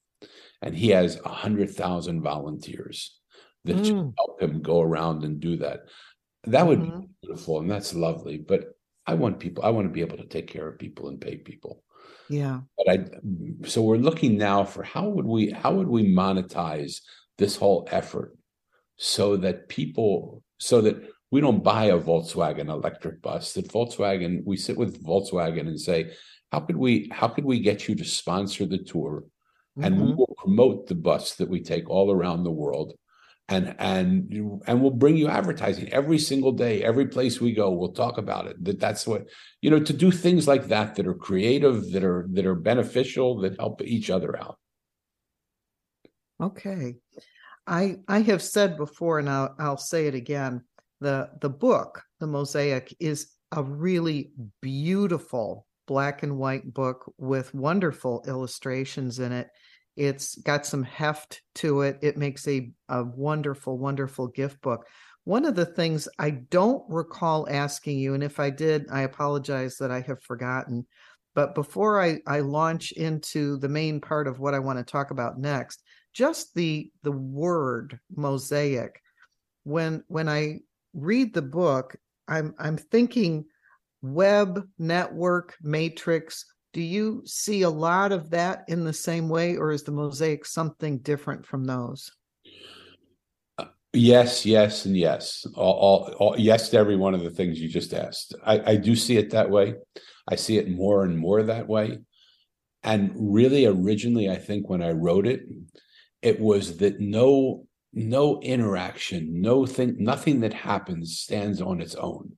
[0.63, 3.21] and he has a hundred thousand volunteers
[3.65, 4.13] that Mm.
[4.17, 5.81] help him go around and do that.
[6.45, 7.01] That would Mhm.
[7.03, 8.39] be beautiful and that's lovely.
[8.39, 11.21] But I want people, I want to be able to take care of people and
[11.21, 11.83] pay people.
[12.29, 12.63] Yeah.
[12.77, 12.97] But I
[13.69, 17.01] so we're looking now for how would we how would we monetize
[17.39, 18.37] this whole effort
[18.97, 20.97] so that people so that
[21.31, 26.13] we don't buy a Volkswagen electric bus, that Volkswagen, we sit with Volkswagen and say,
[26.53, 29.25] how could we how could we get you to sponsor the tour?
[29.83, 30.17] And we Mhm.
[30.17, 32.95] will promote the bus that we take all around the world.
[33.49, 37.71] And and and we'll bring you advertising every single day every place we go.
[37.71, 38.57] We'll talk about it.
[38.65, 39.29] That that's what
[39.63, 43.39] you know to do things like that that are creative that are that are beneficial
[43.41, 44.59] that help each other out
[46.41, 46.97] Okay.
[47.67, 50.63] I I have said before and I'll I'll say it again.
[51.01, 58.25] The the book, The Mosaic, is a really beautiful black and white book with wonderful
[58.27, 59.49] illustrations in it.
[59.97, 61.99] It's got some heft to it.
[62.03, 64.87] It makes a, a wonderful, wonderful gift book.
[65.25, 69.77] One of the things I don't recall asking you, and if I did, I apologize
[69.79, 70.87] that I have forgotten.
[71.35, 75.11] But before I, I launch into the main part of what I want to talk
[75.11, 75.83] about next,
[76.17, 79.03] just the the word mosaic
[79.65, 80.59] when when i
[80.95, 83.45] read the book i'm i'm thinking
[84.03, 86.45] web network matrix.
[86.73, 90.45] Do you see a lot of that in the same way or is the mosaic
[90.45, 92.13] something different from those?
[93.93, 95.47] Yes yes and yes.
[95.55, 98.35] All, all, all yes to every one of the things you just asked.
[98.45, 99.75] I, I do see it that way.
[100.29, 101.99] I see it more and more that way.
[102.83, 105.41] And really originally i think when i wrote it
[106.23, 112.33] it was that no no interaction no thing nothing that happens stands on its own.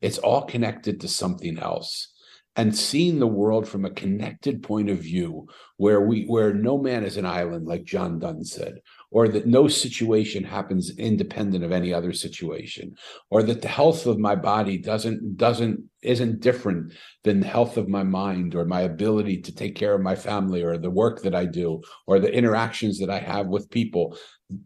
[0.00, 2.12] It's all connected to something else.
[2.56, 7.04] And seeing the world from a connected point of view where we where no man
[7.04, 8.80] is an island like john donne said
[9.10, 12.94] or that no situation happens independent of any other situation
[13.30, 16.92] or that the health of my body doesn't doesn't isn't different
[17.24, 20.62] than the health of my mind or my ability to take care of my family
[20.62, 24.16] or the work that i do or the interactions that i have with people.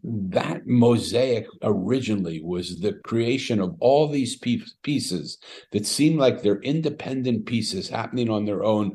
[0.03, 5.37] That mosaic originally was the creation of all these pieces
[5.71, 8.93] that seem like they're independent pieces happening on their own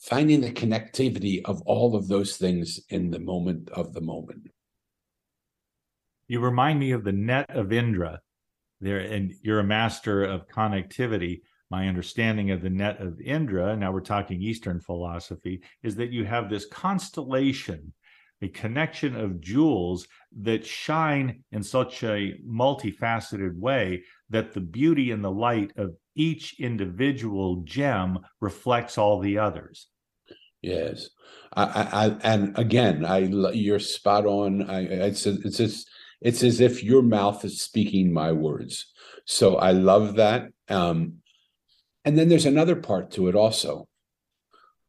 [0.00, 4.50] finding the connectivity of all of those things in the moment of the moment
[6.28, 8.20] You remind me of the net of Indra.
[8.80, 11.40] There, and you're a master of connectivity.
[11.70, 16.24] My understanding of the net of Indra, now we're talking Eastern philosophy, is that you
[16.24, 17.92] have this constellation,
[18.42, 20.06] a connection of jewels
[20.42, 26.60] that shine in such a multifaceted way that the beauty and the light of each
[26.60, 29.88] individual gem reflects all the others.
[30.62, 31.08] Yes,
[31.54, 34.68] I, I, and again, I you're spot on.
[34.68, 35.88] I, it's it's just,
[36.24, 38.90] it's as if your mouth is speaking my words.
[39.26, 40.48] So I love that.
[40.68, 41.18] Um,
[42.04, 43.86] and then there's another part to it also.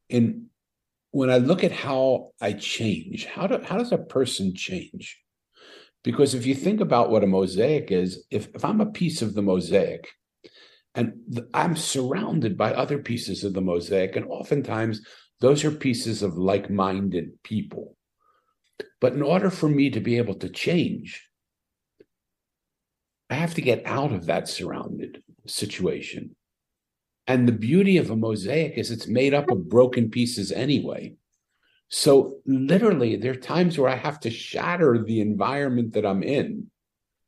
[0.09, 0.47] In
[1.11, 5.21] when I look at how I change, how do how does a person change?
[6.03, 9.33] Because if you think about what a mosaic is, if if I'm a piece of
[9.33, 10.07] the mosaic,
[10.93, 11.13] and
[11.53, 15.01] I'm surrounded by other pieces of the mosaic, and oftentimes
[15.41, 17.97] those are pieces of like minded people.
[18.99, 21.27] But in order for me to be able to change,
[23.29, 26.35] I have to get out of that surrounded situation.
[27.27, 31.15] And the beauty of a mosaic is it's made up of broken pieces anyway.
[31.89, 36.69] So, literally, there are times where I have to shatter the environment that I'm in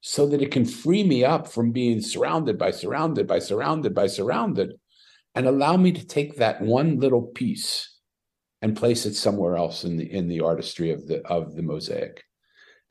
[0.01, 4.07] so that it can free me up from being surrounded by surrounded by surrounded by
[4.07, 4.73] surrounded
[5.35, 7.96] and allow me to take that one little piece
[8.61, 12.23] and place it somewhere else in the in the artistry of the of the mosaic.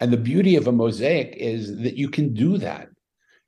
[0.00, 2.88] And the beauty of a mosaic is that you can do that.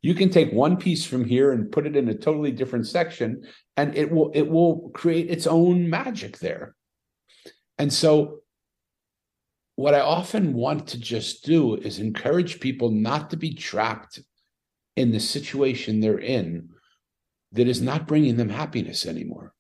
[0.01, 3.45] You can take one piece from here and put it in a totally different section
[3.77, 6.75] and it will it will create its own magic there.
[7.79, 8.41] And so
[9.77, 14.19] what i often want to just do is encourage people not to be trapped
[14.97, 16.69] in the situation they're in
[17.53, 19.55] that is not bringing them happiness anymore.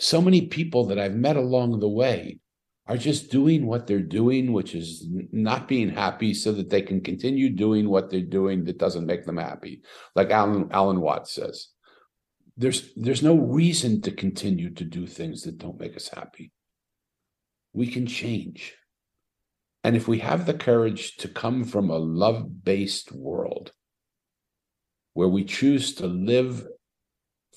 [0.00, 2.38] So many people that I've met along the way
[2.86, 7.02] are just doing what they're doing, which is not being happy, so that they can
[7.02, 9.82] continue doing what they're doing that doesn't make them happy.
[10.16, 11.68] Like Alan Alan Watts says,
[12.56, 16.50] there's there's no reason to continue to do things that don't make us happy.
[17.74, 18.74] We can change.
[19.84, 23.72] And if we have the courage to come from a love based world
[25.12, 26.66] where we choose to live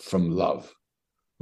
[0.01, 0.73] from love,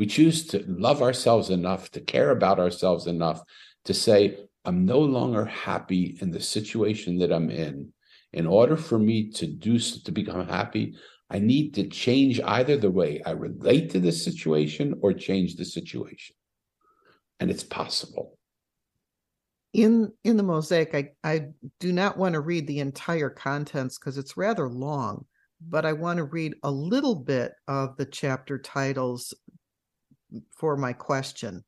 [0.02, 3.44] we choose to love ourselves enough, to care about ourselves enough
[3.86, 4.36] to say,
[4.66, 7.94] I'm no longer happy in the situation that I'm in.
[8.34, 10.96] In order for me to do to become happy,
[11.30, 15.66] I need to change either the way I relate to the situation or change the
[15.66, 16.36] situation.
[17.40, 18.40] And it's possible
[19.74, 21.46] in in the mosaic i i
[21.80, 25.24] do not want to read the entire contents because it's rather long
[25.62, 29.34] but i want to read a little bit of the chapter titles
[30.56, 31.64] for my question.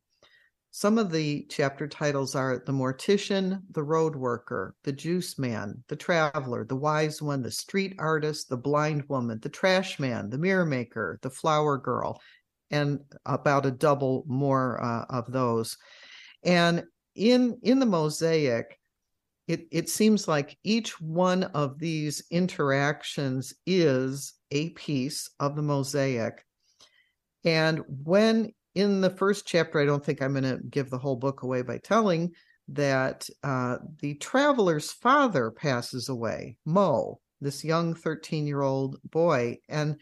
[0.71, 5.95] Some of the chapter titles are the mortician the road worker the juice man the
[5.95, 10.65] traveler the wise one the street artist the blind woman the trash man the mirror
[10.65, 12.19] maker the flower girl
[12.71, 15.77] and about a double more uh, of those.
[16.43, 16.85] And
[17.15, 18.79] in in the mosaic
[19.47, 26.43] it it seems like each one of these interactions is a piece of the mosaic
[27.43, 31.15] and when in the first chapter i don't think i'm going to give the whole
[31.15, 32.31] book away by telling
[32.69, 39.59] that uh, the traveler's father passes away mo this young 13 year old boy.
[39.69, 39.97] And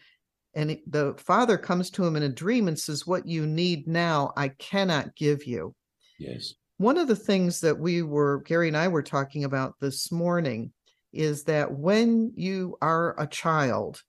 [0.54, 4.32] and the father comes to him in a dream and says what you need now
[4.36, 5.74] i cannot give you.
[6.18, 6.54] Yes.
[6.78, 10.72] One of the things that we were, Gary and I were talking about this morning
[11.12, 14.02] is that when you are a child,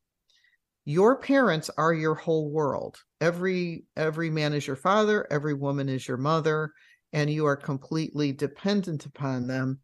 [0.86, 2.98] your parents are your whole world.
[3.22, 6.74] Every every man is your father, every woman is your mother,
[7.14, 9.80] and you are completely dependent upon them.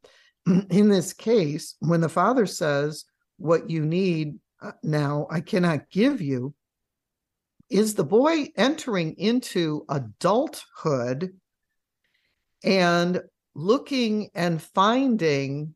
[0.69, 3.05] In this case, when the father says,
[3.37, 6.53] What you need uh, now, I cannot give you,
[7.69, 11.39] is the boy entering into adulthood
[12.63, 13.21] and
[13.55, 15.75] looking and finding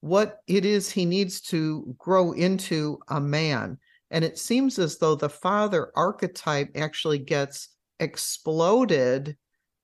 [0.00, 3.78] what it is he needs to grow into a man.
[4.10, 7.68] And it seems as though the father archetype actually gets
[8.00, 9.36] exploded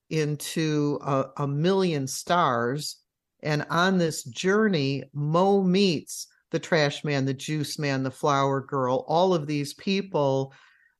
[0.09, 2.97] into a, a million stars.
[3.43, 9.05] And on this journey, Mo meets the trash man, the juice man, the flower girl,
[9.07, 10.53] all of these people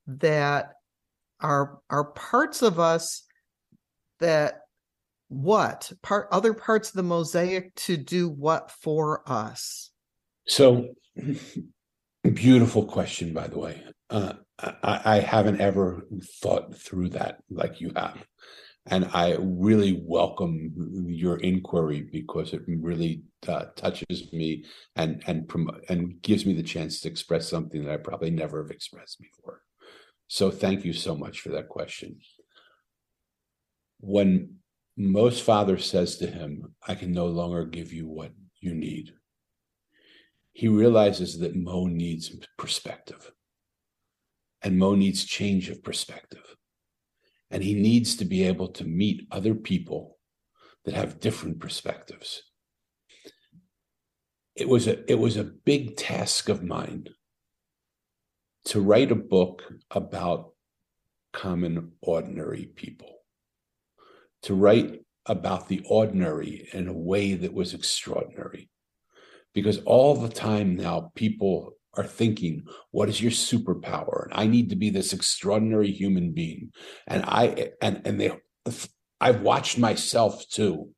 [0.07, 0.73] that
[1.39, 3.23] are are parts of us
[4.19, 4.61] that
[5.28, 9.91] what part other parts of the mosaic to do what for us
[10.47, 10.88] so
[12.34, 13.84] beautiful question by the way.
[14.09, 16.07] Uh, I, I haven't ever
[16.41, 18.26] thought through that like you have.
[18.88, 20.71] And i really welcome
[21.07, 24.65] your inquiry because it really uh, touches me
[24.95, 28.61] and and prom- and gives me the chance to express something that i probably never
[28.61, 29.61] have expressed before.
[30.28, 32.19] So thank you so much for that question.
[33.99, 34.57] When
[34.97, 39.13] Mo's father says to him, I can no longer give you what you need.
[40.56, 43.30] He realizes that Mo needs perspective.
[44.62, 46.56] And Mo needs change of perspective.
[47.51, 50.18] And he needs to be able to meet other people
[50.86, 52.41] that have different perspectives.
[54.56, 57.10] It was a it was a big task of mine
[58.66, 60.53] to write a book about
[61.34, 63.18] common ordinary people
[64.43, 68.70] to write about the ordinary in a way that was extraordinary.
[69.56, 74.26] Because all the time now, people are thinking, what is your superpower?
[74.26, 76.72] And I need to be this extraordinary human being.
[77.08, 78.32] And I and and they
[79.20, 80.89] I've watched myself too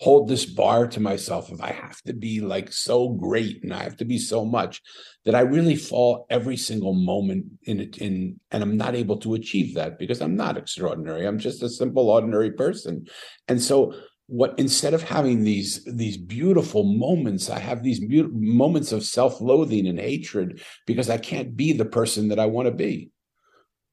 [0.00, 3.82] hold this bar to myself if I have to be like so great and I
[3.82, 4.82] have to be so much
[5.24, 9.34] that I really fall every single moment in it in and I'm not able to
[9.34, 11.26] achieve that because I'm not extraordinary.
[11.26, 13.06] I'm just a simple ordinary person.
[13.48, 13.94] And so
[14.28, 20.00] what instead of having these these beautiful moments i have these moments of self-loathing and
[20.00, 23.10] hatred because i can't be the person that i want to be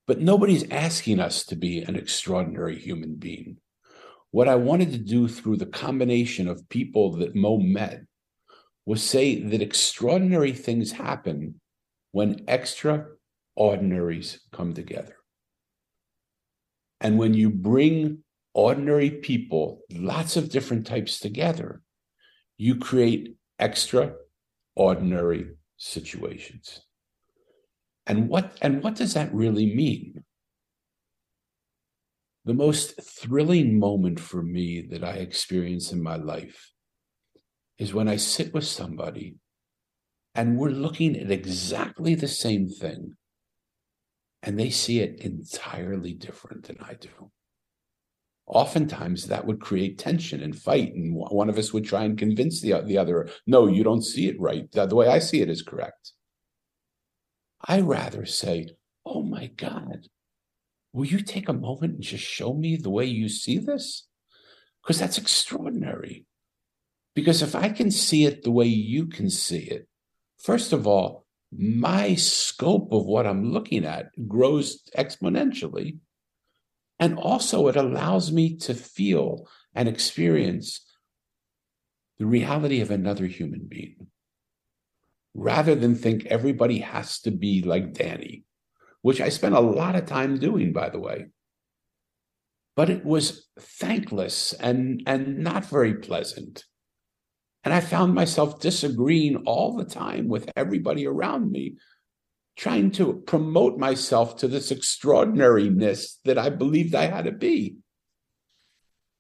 [0.08, 3.58] but nobody's asking us to be an extraordinary human being
[4.34, 8.02] what I wanted to do through the combination of people that Mo met
[8.84, 11.62] was say that extraordinary things happen
[12.14, 15.16] when extraordinaries come together.
[17.00, 18.23] And when you bring
[18.54, 21.82] ordinary people, lots of different types together,
[22.58, 25.48] you create extraordinary
[25.78, 26.82] situations.
[28.06, 30.24] And what and what does that really mean?
[32.46, 36.72] The most thrilling moment for me that I experience in my life
[37.78, 39.36] is when I sit with somebody
[40.36, 43.16] and we're looking at exactly the same thing
[44.42, 47.32] and they see it entirely different than I do.
[48.54, 52.62] Oftentimes that would create tension and fight, and one of us would try and convince
[52.62, 54.72] the, the other, no, you don't see it right.
[54.72, 56.12] The way I see it is correct.
[57.66, 58.70] I rather say,
[59.04, 60.08] oh my God,
[60.92, 64.08] will you take a moment and just show me the way you see this?
[64.84, 66.28] Because that's extraordinary.
[67.16, 69.88] Because if I can see it the way you can see it,
[70.38, 75.98] first of all, my scope of what I'm looking at grows exponentially.
[77.04, 79.46] And also, it allows me to feel
[79.76, 80.86] and experience
[82.18, 84.08] the reality of another human being
[85.34, 88.46] rather than think everybody has to be like Danny,
[89.02, 91.26] which I spent a lot of time doing, by the way.
[92.78, 96.64] But it was thankless and, and not very pleasant.
[97.66, 101.76] And I found myself disagreeing all the time with everybody around me,
[102.56, 107.78] trying to promote myself to this extraordinariness that I believed I had to be.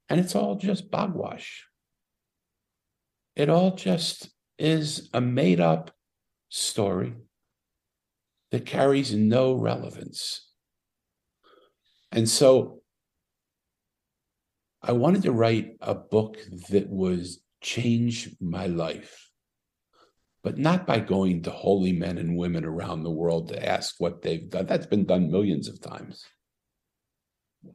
[0.09, 1.65] And it's all just bogwash.
[3.36, 4.29] It all just
[4.59, 5.91] is a made up
[6.49, 7.15] story
[8.51, 10.47] that carries no relevance.
[12.11, 12.81] And so
[14.84, 16.38] I wanted to write a book
[16.69, 19.31] that was change my life,
[20.44, 24.22] but not by going to holy men and women around the world to ask what
[24.22, 24.66] they've done.
[24.66, 26.26] That's been done millions of times.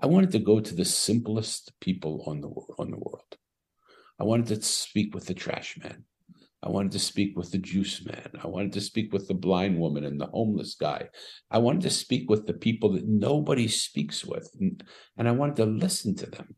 [0.01, 2.49] I wanted to go to the simplest people on the
[2.79, 3.37] on the world.
[4.21, 6.05] I wanted to speak with the trash man.
[6.63, 8.31] I wanted to speak with the juice man.
[8.43, 11.09] I wanted to speak with the blind woman and the homeless guy.
[11.51, 14.51] I wanted to speak with the people that nobody speaks with.
[14.61, 14.83] And,
[15.17, 16.57] and I wanted to listen to them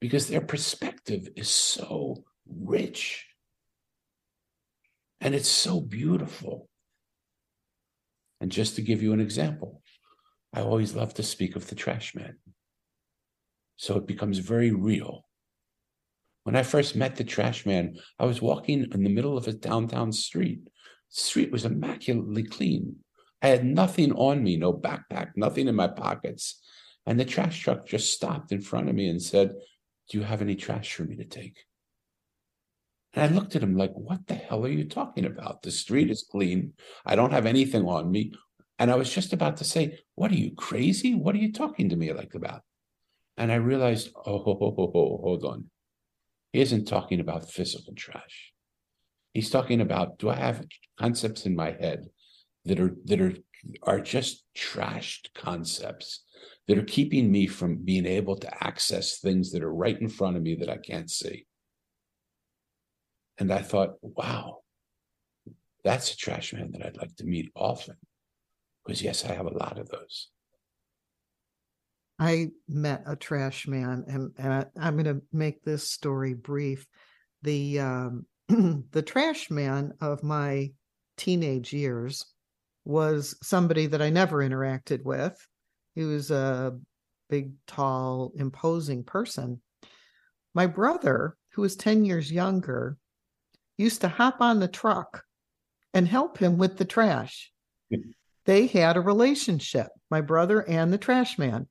[0.00, 3.25] because their perspective is so rich
[5.20, 6.68] and it's so beautiful.
[8.40, 9.82] And just to give you an example,
[10.52, 12.36] I always love to speak of the trash man.
[13.76, 15.26] So it becomes very real.
[16.44, 19.52] When I first met the trash man, I was walking in the middle of a
[19.52, 20.64] downtown street.
[20.64, 22.96] The street was immaculately clean.
[23.42, 26.62] I had nothing on me, no backpack, nothing in my pockets.
[27.04, 29.54] And the trash truck just stopped in front of me and said,
[30.08, 31.64] do you have any trash for me to take?
[33.16, 35.62] And I looked at him like, What the hell are you talking about?
[35.62, 36.74] The street is clean.
[37.06, 38.32] I don't have anything on me.
[38.78, 41.14] And I was just about to say, What are you crazy?
[41.14, 42.60] What are you talking to me like about?
[43.38, 45.70] And I realized, Oh, ho, ho, ho, ho, hold on.
[46.52, 48.52] He isn't talking about physical trash.
[49.32, 50.66] He's talking about do I have
[50.98, 52.08] concepts in my head
[52.66, 53.34] that are that are
[53.82, 56.22] are just trashed concepts
[56.68, 60.36] that are keeping me from being able to access things that are right in front
[60.36, 61.45] of me that I can't see.
[63.38, 64.58] And I thought, wow,
[65.84, 67.96] that's a trash man that I'd like to meet often.
[68.84, 70.28] Because, yes, I have a lot of those.
[72.18, 76.86] I met a trash man, and, and I, am going to make this story brief.
[77.42, 80.72] The um, the trash man of my
[81.16, 82.24] teenage years
[82.84, 85.36] was somebody that I never interacted with.
[85.94, 86.78] He was a
[87.28, 89.60] big, tall, imposing person.
[90.54, 92.96] My brother, who was 10 years younger,
[93.78, 95.24] used to hop on the truck
[95.94, 97.52] and help him with the trash.
[98.44, 101.66] they had a relationship, my brother and the trash man.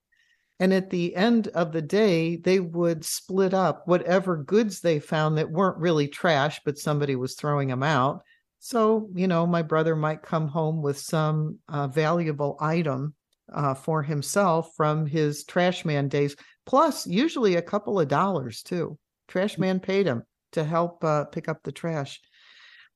[0.60, 5.38] And at the end of the day, they would split up whatever goods they found
[5.38, 8.24] that weren't really trash, but somebody was throwing them out.
[8.60, 13.14] So, you know, my brother might come home with some uh, valuable item
[13.54, 16.36] uh, for himself from his trash man days,
[16.66, 18.98] plus usually a couple of dollars too.
[19.28, 20.24] Trash man paid him
[20.56, 22.20] to help uh, pick up the trash.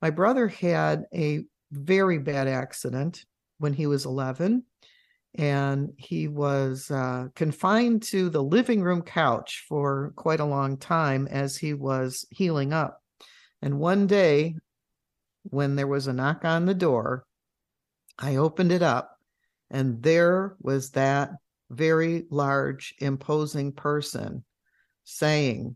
[0.02, 3.26] My brother had a very bad accident
[3.60, 4.64] when he was 11,
[5.36, 11.28] and he was uh, confined to the living room couch for quite a long time
[11.30, 13.02] as he was healing up.
[13.62, 14.56] And one day,
[15.44, 17.26] when there was a knock on the door,
[18.18, 19.18] I opened it up
[19.70, 21.32] and there was that
[21.70, 24.44] very large, imposing person
[25.04, 25.76] saying,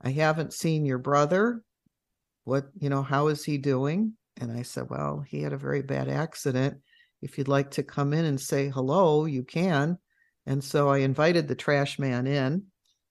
[0.00, 1.62] I haven't seen your brother.
[2.44, 4.14] What, you know, how is he doing?
[4.40, 6.78] And I said, Well, he had a very bad accident.
[7.22, 9.98] If you'd like to come in and say hello, you can.
[10.46, 12.64] And so I invited the trash man in.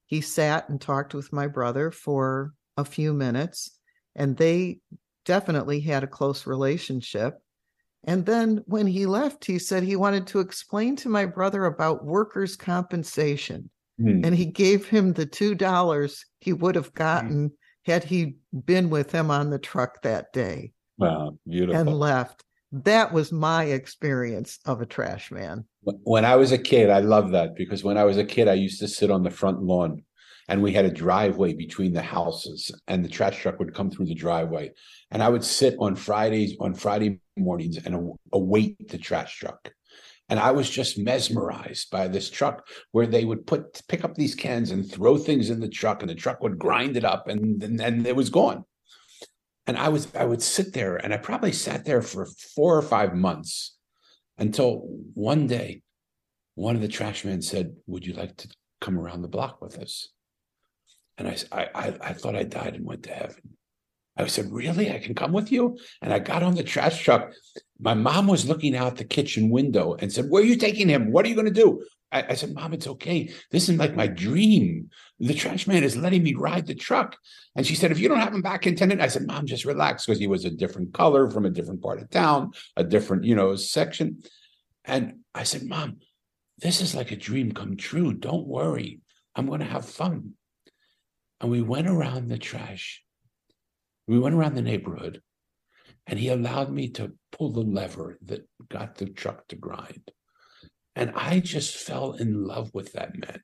[0.08, 3.78] He sat and talked with my brother for a few minutes,
[4.16, 4.80] and they
[5.26, 7.40] definitely had a close relationship.
[8.04, 12.06] And then when he left, he said he wanted to explain to my brother about
[12.06, 13.70] workers' compensation.
[14.00, 14.24] Hmm.
[14.24, 17.52] And he gave him the $2 he would have gotten
[17.86, 18.36] had he
[18.66, 21.80] been with him on the truck that day Wow, beautiful.
[21.80, 22.43] and left.
[22.72, 25.66] That was my experience of a trash man.
[25.82, 28.54] When I was a kid, I love that because when I was a kid, I
[28.54, 30.04] used to sit on the front lawn
[30.47, 34.06] and we had a driveway between the houses and the trash truck would come through
[34.06, 34.72] the driveway.
[35.12, 39.72] And I would sit on Fridays, on Friday mornings and await the trash truck.
[40.30, 44.36] And I was just mesmerized by this truck where they would put pick up these
[44.36, 47.63] cans and throw things in the truck and the truck would grind it up and
[47.63, 48.63] and it was gone.
[49.65, 52.82] And I was I would sit there and I probably sat there for four or
[52.82, 53.75] five months
[54.38, 55.82] until one day
[56.55, 58.49] one of the trash men said, Would you like to
[58.82, 60.09] come around the block with us?
[61.17, 63.57] And I I, I thought I died and went to heaven.
[64.20, 64.91] I said, Really?
[64.91, 65.78] I can come with you?
[66.01, 67.32] And I got on the trash truck.
[67.80, 71.11] My mom was looking out the kitchen window and said, Where are you taking him?
[71.11, 71.84] What are you going to do?
[72.11, 73.32] I, I said, Mom, it's okay.
[73.51, 74.89] This is like my dream.
[75.20, 77.17] The trash man is letting me ride the truck.
[77.55, 79.45] And she said, If you don't have him back in 10 minutes, I said, Mom,
[79.45, 82.84] just relax because he was a different color from a different part of town, a
[82.84, 84.24] different, you know, section.
[84.84, 85.97] And I said, Mom,
[86.57, 88.13] this is like a dream come true.
[88.13, 88.99] Don't worry.
[89.36, 90.34] I'm going to have fun.
[91.39, 93.01] And we went around the trash.
[94.10, 95.22] We went around the neighborhood
[96.07, 100.10] and he allowed me to pull the lever that got the truck to grind.
[100.95, 103.39] And I just fell in love with that man.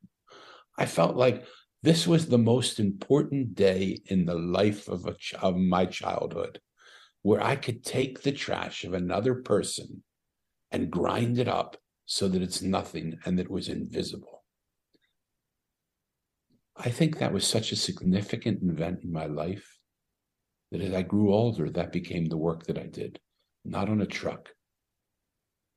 [0.75, 1.45] I felt like
[1.83, 6.59] this was the most important day in the life of a of my childhood
[7.21, 10.03] where I could take the trash of another person
[10.71, 14.43] and grind it up so that it's nothing and that it was invisible.
[16.75, 19.74] I think that was such a significant event in my life
[20.75, 23.17] that as I grew older, that became the work that I did,
[23.63, 24.49] not on a truck,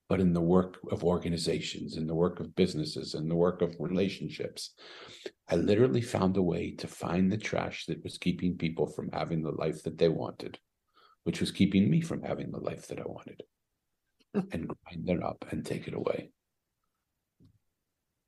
[0.09, 3.77] but in the work of organizations, in the work of businesses, in the work of
[3.79, 4.75] relationships.
[5.49, 9.43] I literally found a way to find the trash that was keeping people from having
[9.43, 10.59] the life that they wanted,
[11.23, 13.43] which was keeping me from having the life that I wanted,
[14.35, 16.33] and grind it up and take it away.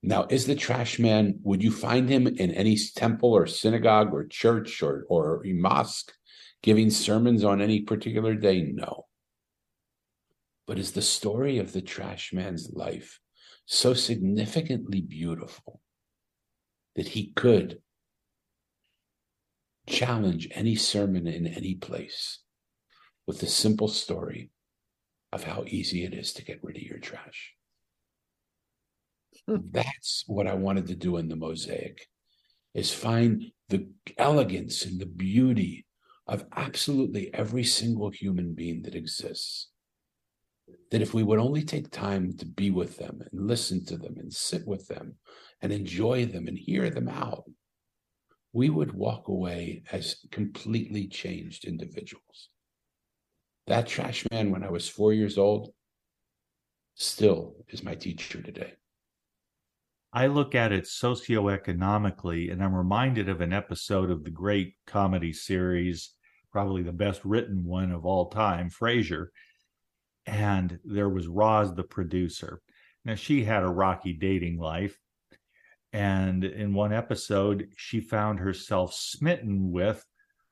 [0.04, 4.24] Now, is the trash man, would you find him in any temple or synagogue or
[4.24, 6.12] church or, or mosque
[6.62, 8.62] giving sermons on any particular day?
[8.62, 9.06] No.
[10.66, 13.18] But is the story of the trash man's life
[13.66, 15.80] so significantly beautiful
[16.96, 17.78] that he could
[19.88, 22.40] challenge any sermon in any place
[23.26, 24.50] with the simple story
[25.32, 27.54] of how easy it is to get rid of your trash?
[29.46, 29.56] Hmm.
[29.70, 32.06] That's what I wanted to do in the mosaic
[32.74, 33.88] is find the
[34.18, 35.86] elegance and the beauty
[36.30, 39.68] of absolutely every single human being that exists.
[40.92, 44.14] That if we would only take time to be with them and listen to them
[44.16, 45.16] and sit with them
[45.60, 47.44] and enjoy them and hear them out,
[48.52, 52.48] we would walk away as completely changed individuals.
[53.66, 55.72] That trash man, when I was four years old,
[56.94, 58.74] still is my teacher today.
[60.12, 65.32] I look at it socioeconomically, and I'm reminded of an episode of the great comedy
[65.32, 66.14] series,
[66.52, 69.28] probably the best written one of all time, Frasier.
[70.26, 72.60] And there was Roz, the producer.
[73.04, 74.98] Now, she had a rocky dating life.
[75.92, 80.04] And in one episode, she found herself smitten with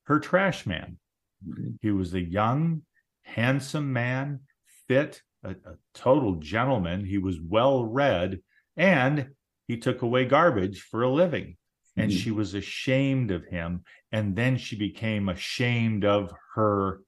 [0.04, 0.98] her trash man.
[1.46, 1.70] Mm-hmm.
[1.82, 2.82] He was a young,
[3.22, 4.40] handsome man,
[4.88, 7.04] fit, a, a total gentleman.
[7.04, 8.40] He was well read,
[8.76, 9.28] and
[9.68, 11.57] he took away garbage for a living.
[11.98, 12.18] And Mhm.
[12.18, 13.84] she was ashamed of him.
[14.12, 17.02] And then she became ashamed of her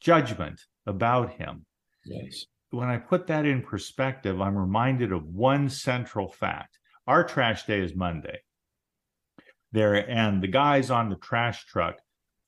[0.00, 1.66] judgment about him.
[2.04, 2.46] Yes.
[2.70, 6.78] When I put that in perspective, I'm reminded of one central fact.
[7.06, 8.40] Our trash day is Monday.
[9.72, 12.00] There, and the guys on the trash truck,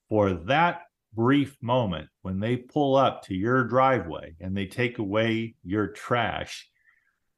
[0.08, 5.54] for that brief moment when they pull up to your driveway and they take away
[5.62, 6.70] your trash,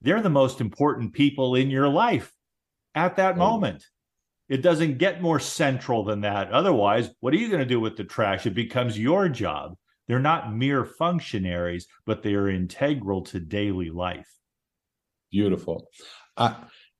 [0.01, 2.33] they're the most important people in your life
[2.95, 3.85] at that moment.
[4.49, 6.51] It doesn't get more central than that.
[6.51, 8.47] Otherwise, what are you going to do with the trash?
[8.47, 9.77] It becomes your job.
[10.07, 14.29] They're not mere functionaries, but they are integral to daily life.
[15.33, 15.89] Beautiful.
[16.37, 16.55] Uh,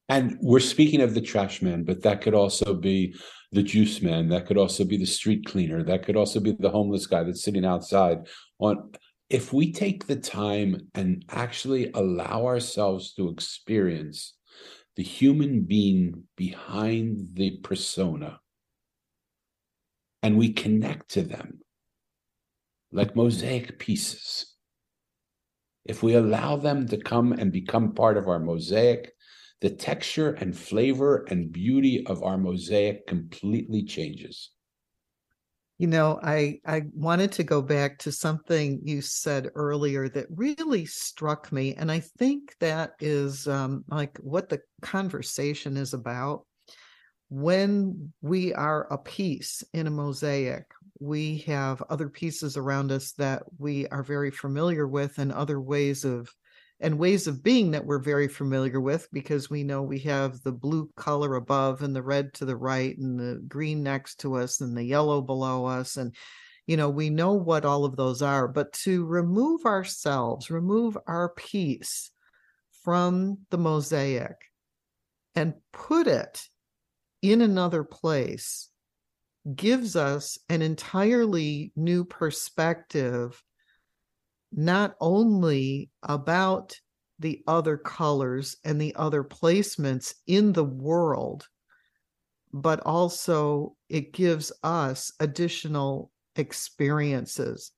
[0.09, 3.15] and we're speaking of the trash man, but that could also be
[3.53, 4.29] the juice man.
[4.29, 5.83] That could also be the street cleaner.
[5.83, 8.27] That could also be the homeless guy that's sitting outside.
[8.59, 8.93] On
[9.31, 14.35] if we take the time and actually allow ourselves to experience
[14.97, 18.41] the human being behind the persona,
[20.23, 21.61] and we connect to them
[22.93, 24.55] like mosaic pieces,
[25.85, 29.13] if we allow them to come and become part of our mosaic,
[29.61, 34.51] the texture and flavor and beauty of our mosaic completely changes.
[35.79, 40.87] You know, I I wanted to go back to something you said earlier that really
[40.87, 46.47] struck me, and I think that is um, like what the conversation is about.
[47.29, 50.67] When we are a piece in a mosaic,
[51.01, 56.05] we have other pieces around us that we are very familiar with, and other ways
[56.05, 56.33] of
[56.85, 60.53] and ways of being that we're very familiar with because we know we have the
[60.53, 64.61] blue color above and the red to the right and the green next to us
[64.61, 66.15] and the yellow below us and
[66.67, 68.47] you know we know what all of those are.
[68.47, 72.11] But to remove ourselves remove our piece
[72.83, 74.37] from the mosaic
[75.35, 76.43] and put it
[77.23, 78.69] in another place
[79.55, 83.43] gives us an entirely new perspective
[84.57, 86.75] not only about
[87.19, 91.49] the other colors and the other placements in the world,
[92.53, 97.73] but also it gives us additional experiences.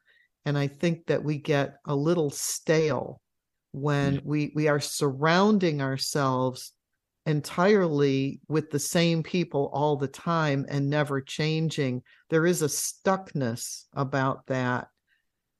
[0.45, 3.21] And I think that we get a little stale
[3.73, 6.73] when we, we are surrounding ourselves
[7.27, 12.03] entirely with the same people all the time and never changing.
[12.31, 14.89] There is a stuckness about that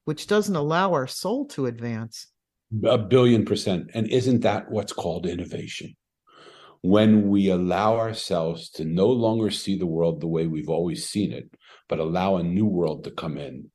[0.07, 2.29] which doesn't allow our soul to advance.
[2.85, 3.91] A billion percent.
[3.93, 5.97] And isn't that what's called innovation?
[6.81, 11.33] When we allow ourselves to no longer see the world the way we've always seen
[11.33, 11.51] it,
[11.89, 13.71] but allow a new world to come in.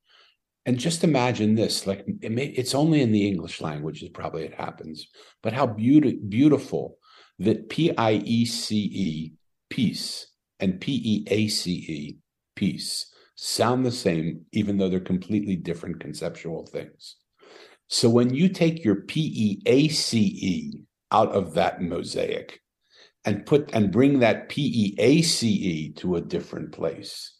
[0.66, 4.44] And just imagine this like it may, it's only in the English language that probably
[4.44, 5.08] it happens,
[5.44, 6.98] but how beauty, beautiful
[7.40, 9.34] that P I E C E,
[9.70, 10.28] peace,
[10.62, 12.18] and P E A C E,
[12.56, 13.11] peace
[13.44, 17.16] sound the same, even though they're completely different conceptual things.
[17.88, 20.76] So when you take your PEACE
[21.12, 22.62] out of that mosaic
[23.26, 27.36] and put and bring that PEACE to a different place,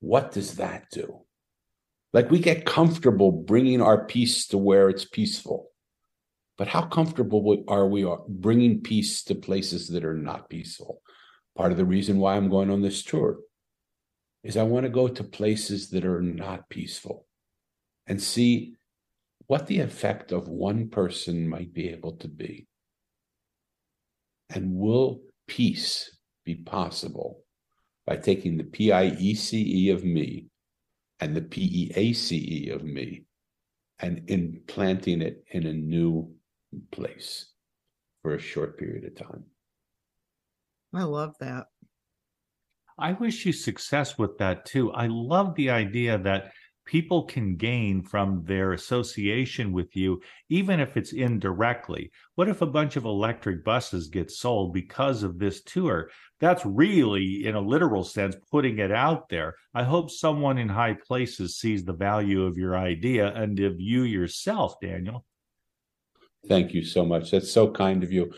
[0.00, 1.22] what does that do?
[2.12, 5.70] Like we get comfortable bringing our peace to where it's peaceful.
[6.58, 11.00] But how comfortable are we uh, bringing peace to places that are not peaceful?
[11.56, 13.38] Part of the reason why I'm going on this tour
[14.42, 17.26] is I want to go to places that are not peaceful
[18.06, 18.74] and see
[19.46, 22.66] what the effect of one person might be able to be.
[24.50, 27.44] And will peace be possible
[28.06, 30.48] by taking the PIECE of me
[31.20, 33.24] and the PEACE of me
[34.00, 36.34] and implanting it in a new
[36.90, 37.52] place
[38.22, 39.44] for a short period of time?
[40.94, 41.66] I love that.
[42.98, 44.92] I wish you success with that too.
[44.92, 46.52] I love the idea that
[46.84, 52.10] people can gain from their association with you, even if it's indirectly.
[52.34, 56.10] What if a bunch of electric buses get sold because of this tour?
[56.40, 59.54] That's really, in a literal sense, putting it out there.
[59.74, 64.02] I hope someone in high places sees the value of your idea and of you
[64.02, 65.24] yourself, Daniel.
[66.48, 67.30] Thank you so much.
[67.30, 68.32] That's so kind of you.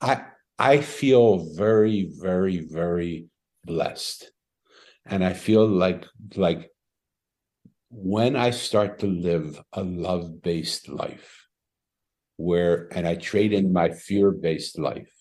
[0.00, 0.22] I
[0.60, 3.27] I feel very, very, very
[3.64, 4.30] blessed.
[5.06, 6.04] And I feel like
[6.36, 6.70] like
[7.90, 11.46] when I start to live a love-based life,
[12.36, 15.12] where and I trade in my fear-based life,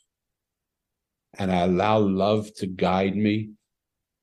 [1.40, 3.52] and I allow love to guide me,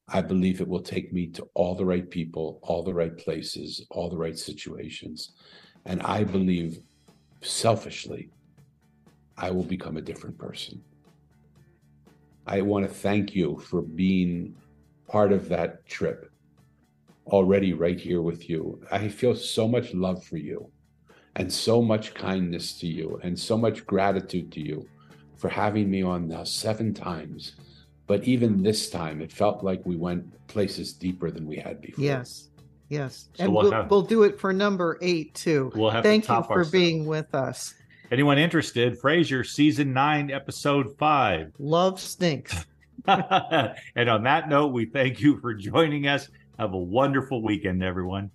[0.09, 3.87] I believe it will take me to all the right people, all the right places,
[3.91, 5.33] all the right situations.
[5.87, 6.81] And I believe
[7.41, 8.31] selfishly,
[9.37, 10.83] I will become a different person.
[12.47, 14.55] I want to thank you for being
[15.09, 16.31] part of that trip
[17.27, 18.81] already right here with you.
[18.91, 20.71] I feel so much love for you
[21.37, 24.87] and so much kindness to you and so much gratitude to you
[25.37, 27.53] for having me on now seven times.
[28.07, 32.05] But even this time, it felt like we went places deeper than we had before.
[32.05, 32.51] Yes.
[32.91, 33.29] Yes.
[33.35, 35.73] So and we'll, we'll, have, we'll, do it for number eight too.
[35.75, 36.71] We'll have Thank you for ourselves.
[36.71, 37.75] being with us.
[38.15, 38.97] Anyone interested?
[38.97, 41.51] Frasier, season nine, episode five.
[41.59, 42.65] Love stinks.
[43.09, 46.29] and on that note, we thank you for joining us.
[46.57, 48.31] Have a wonderful weekend, everyone.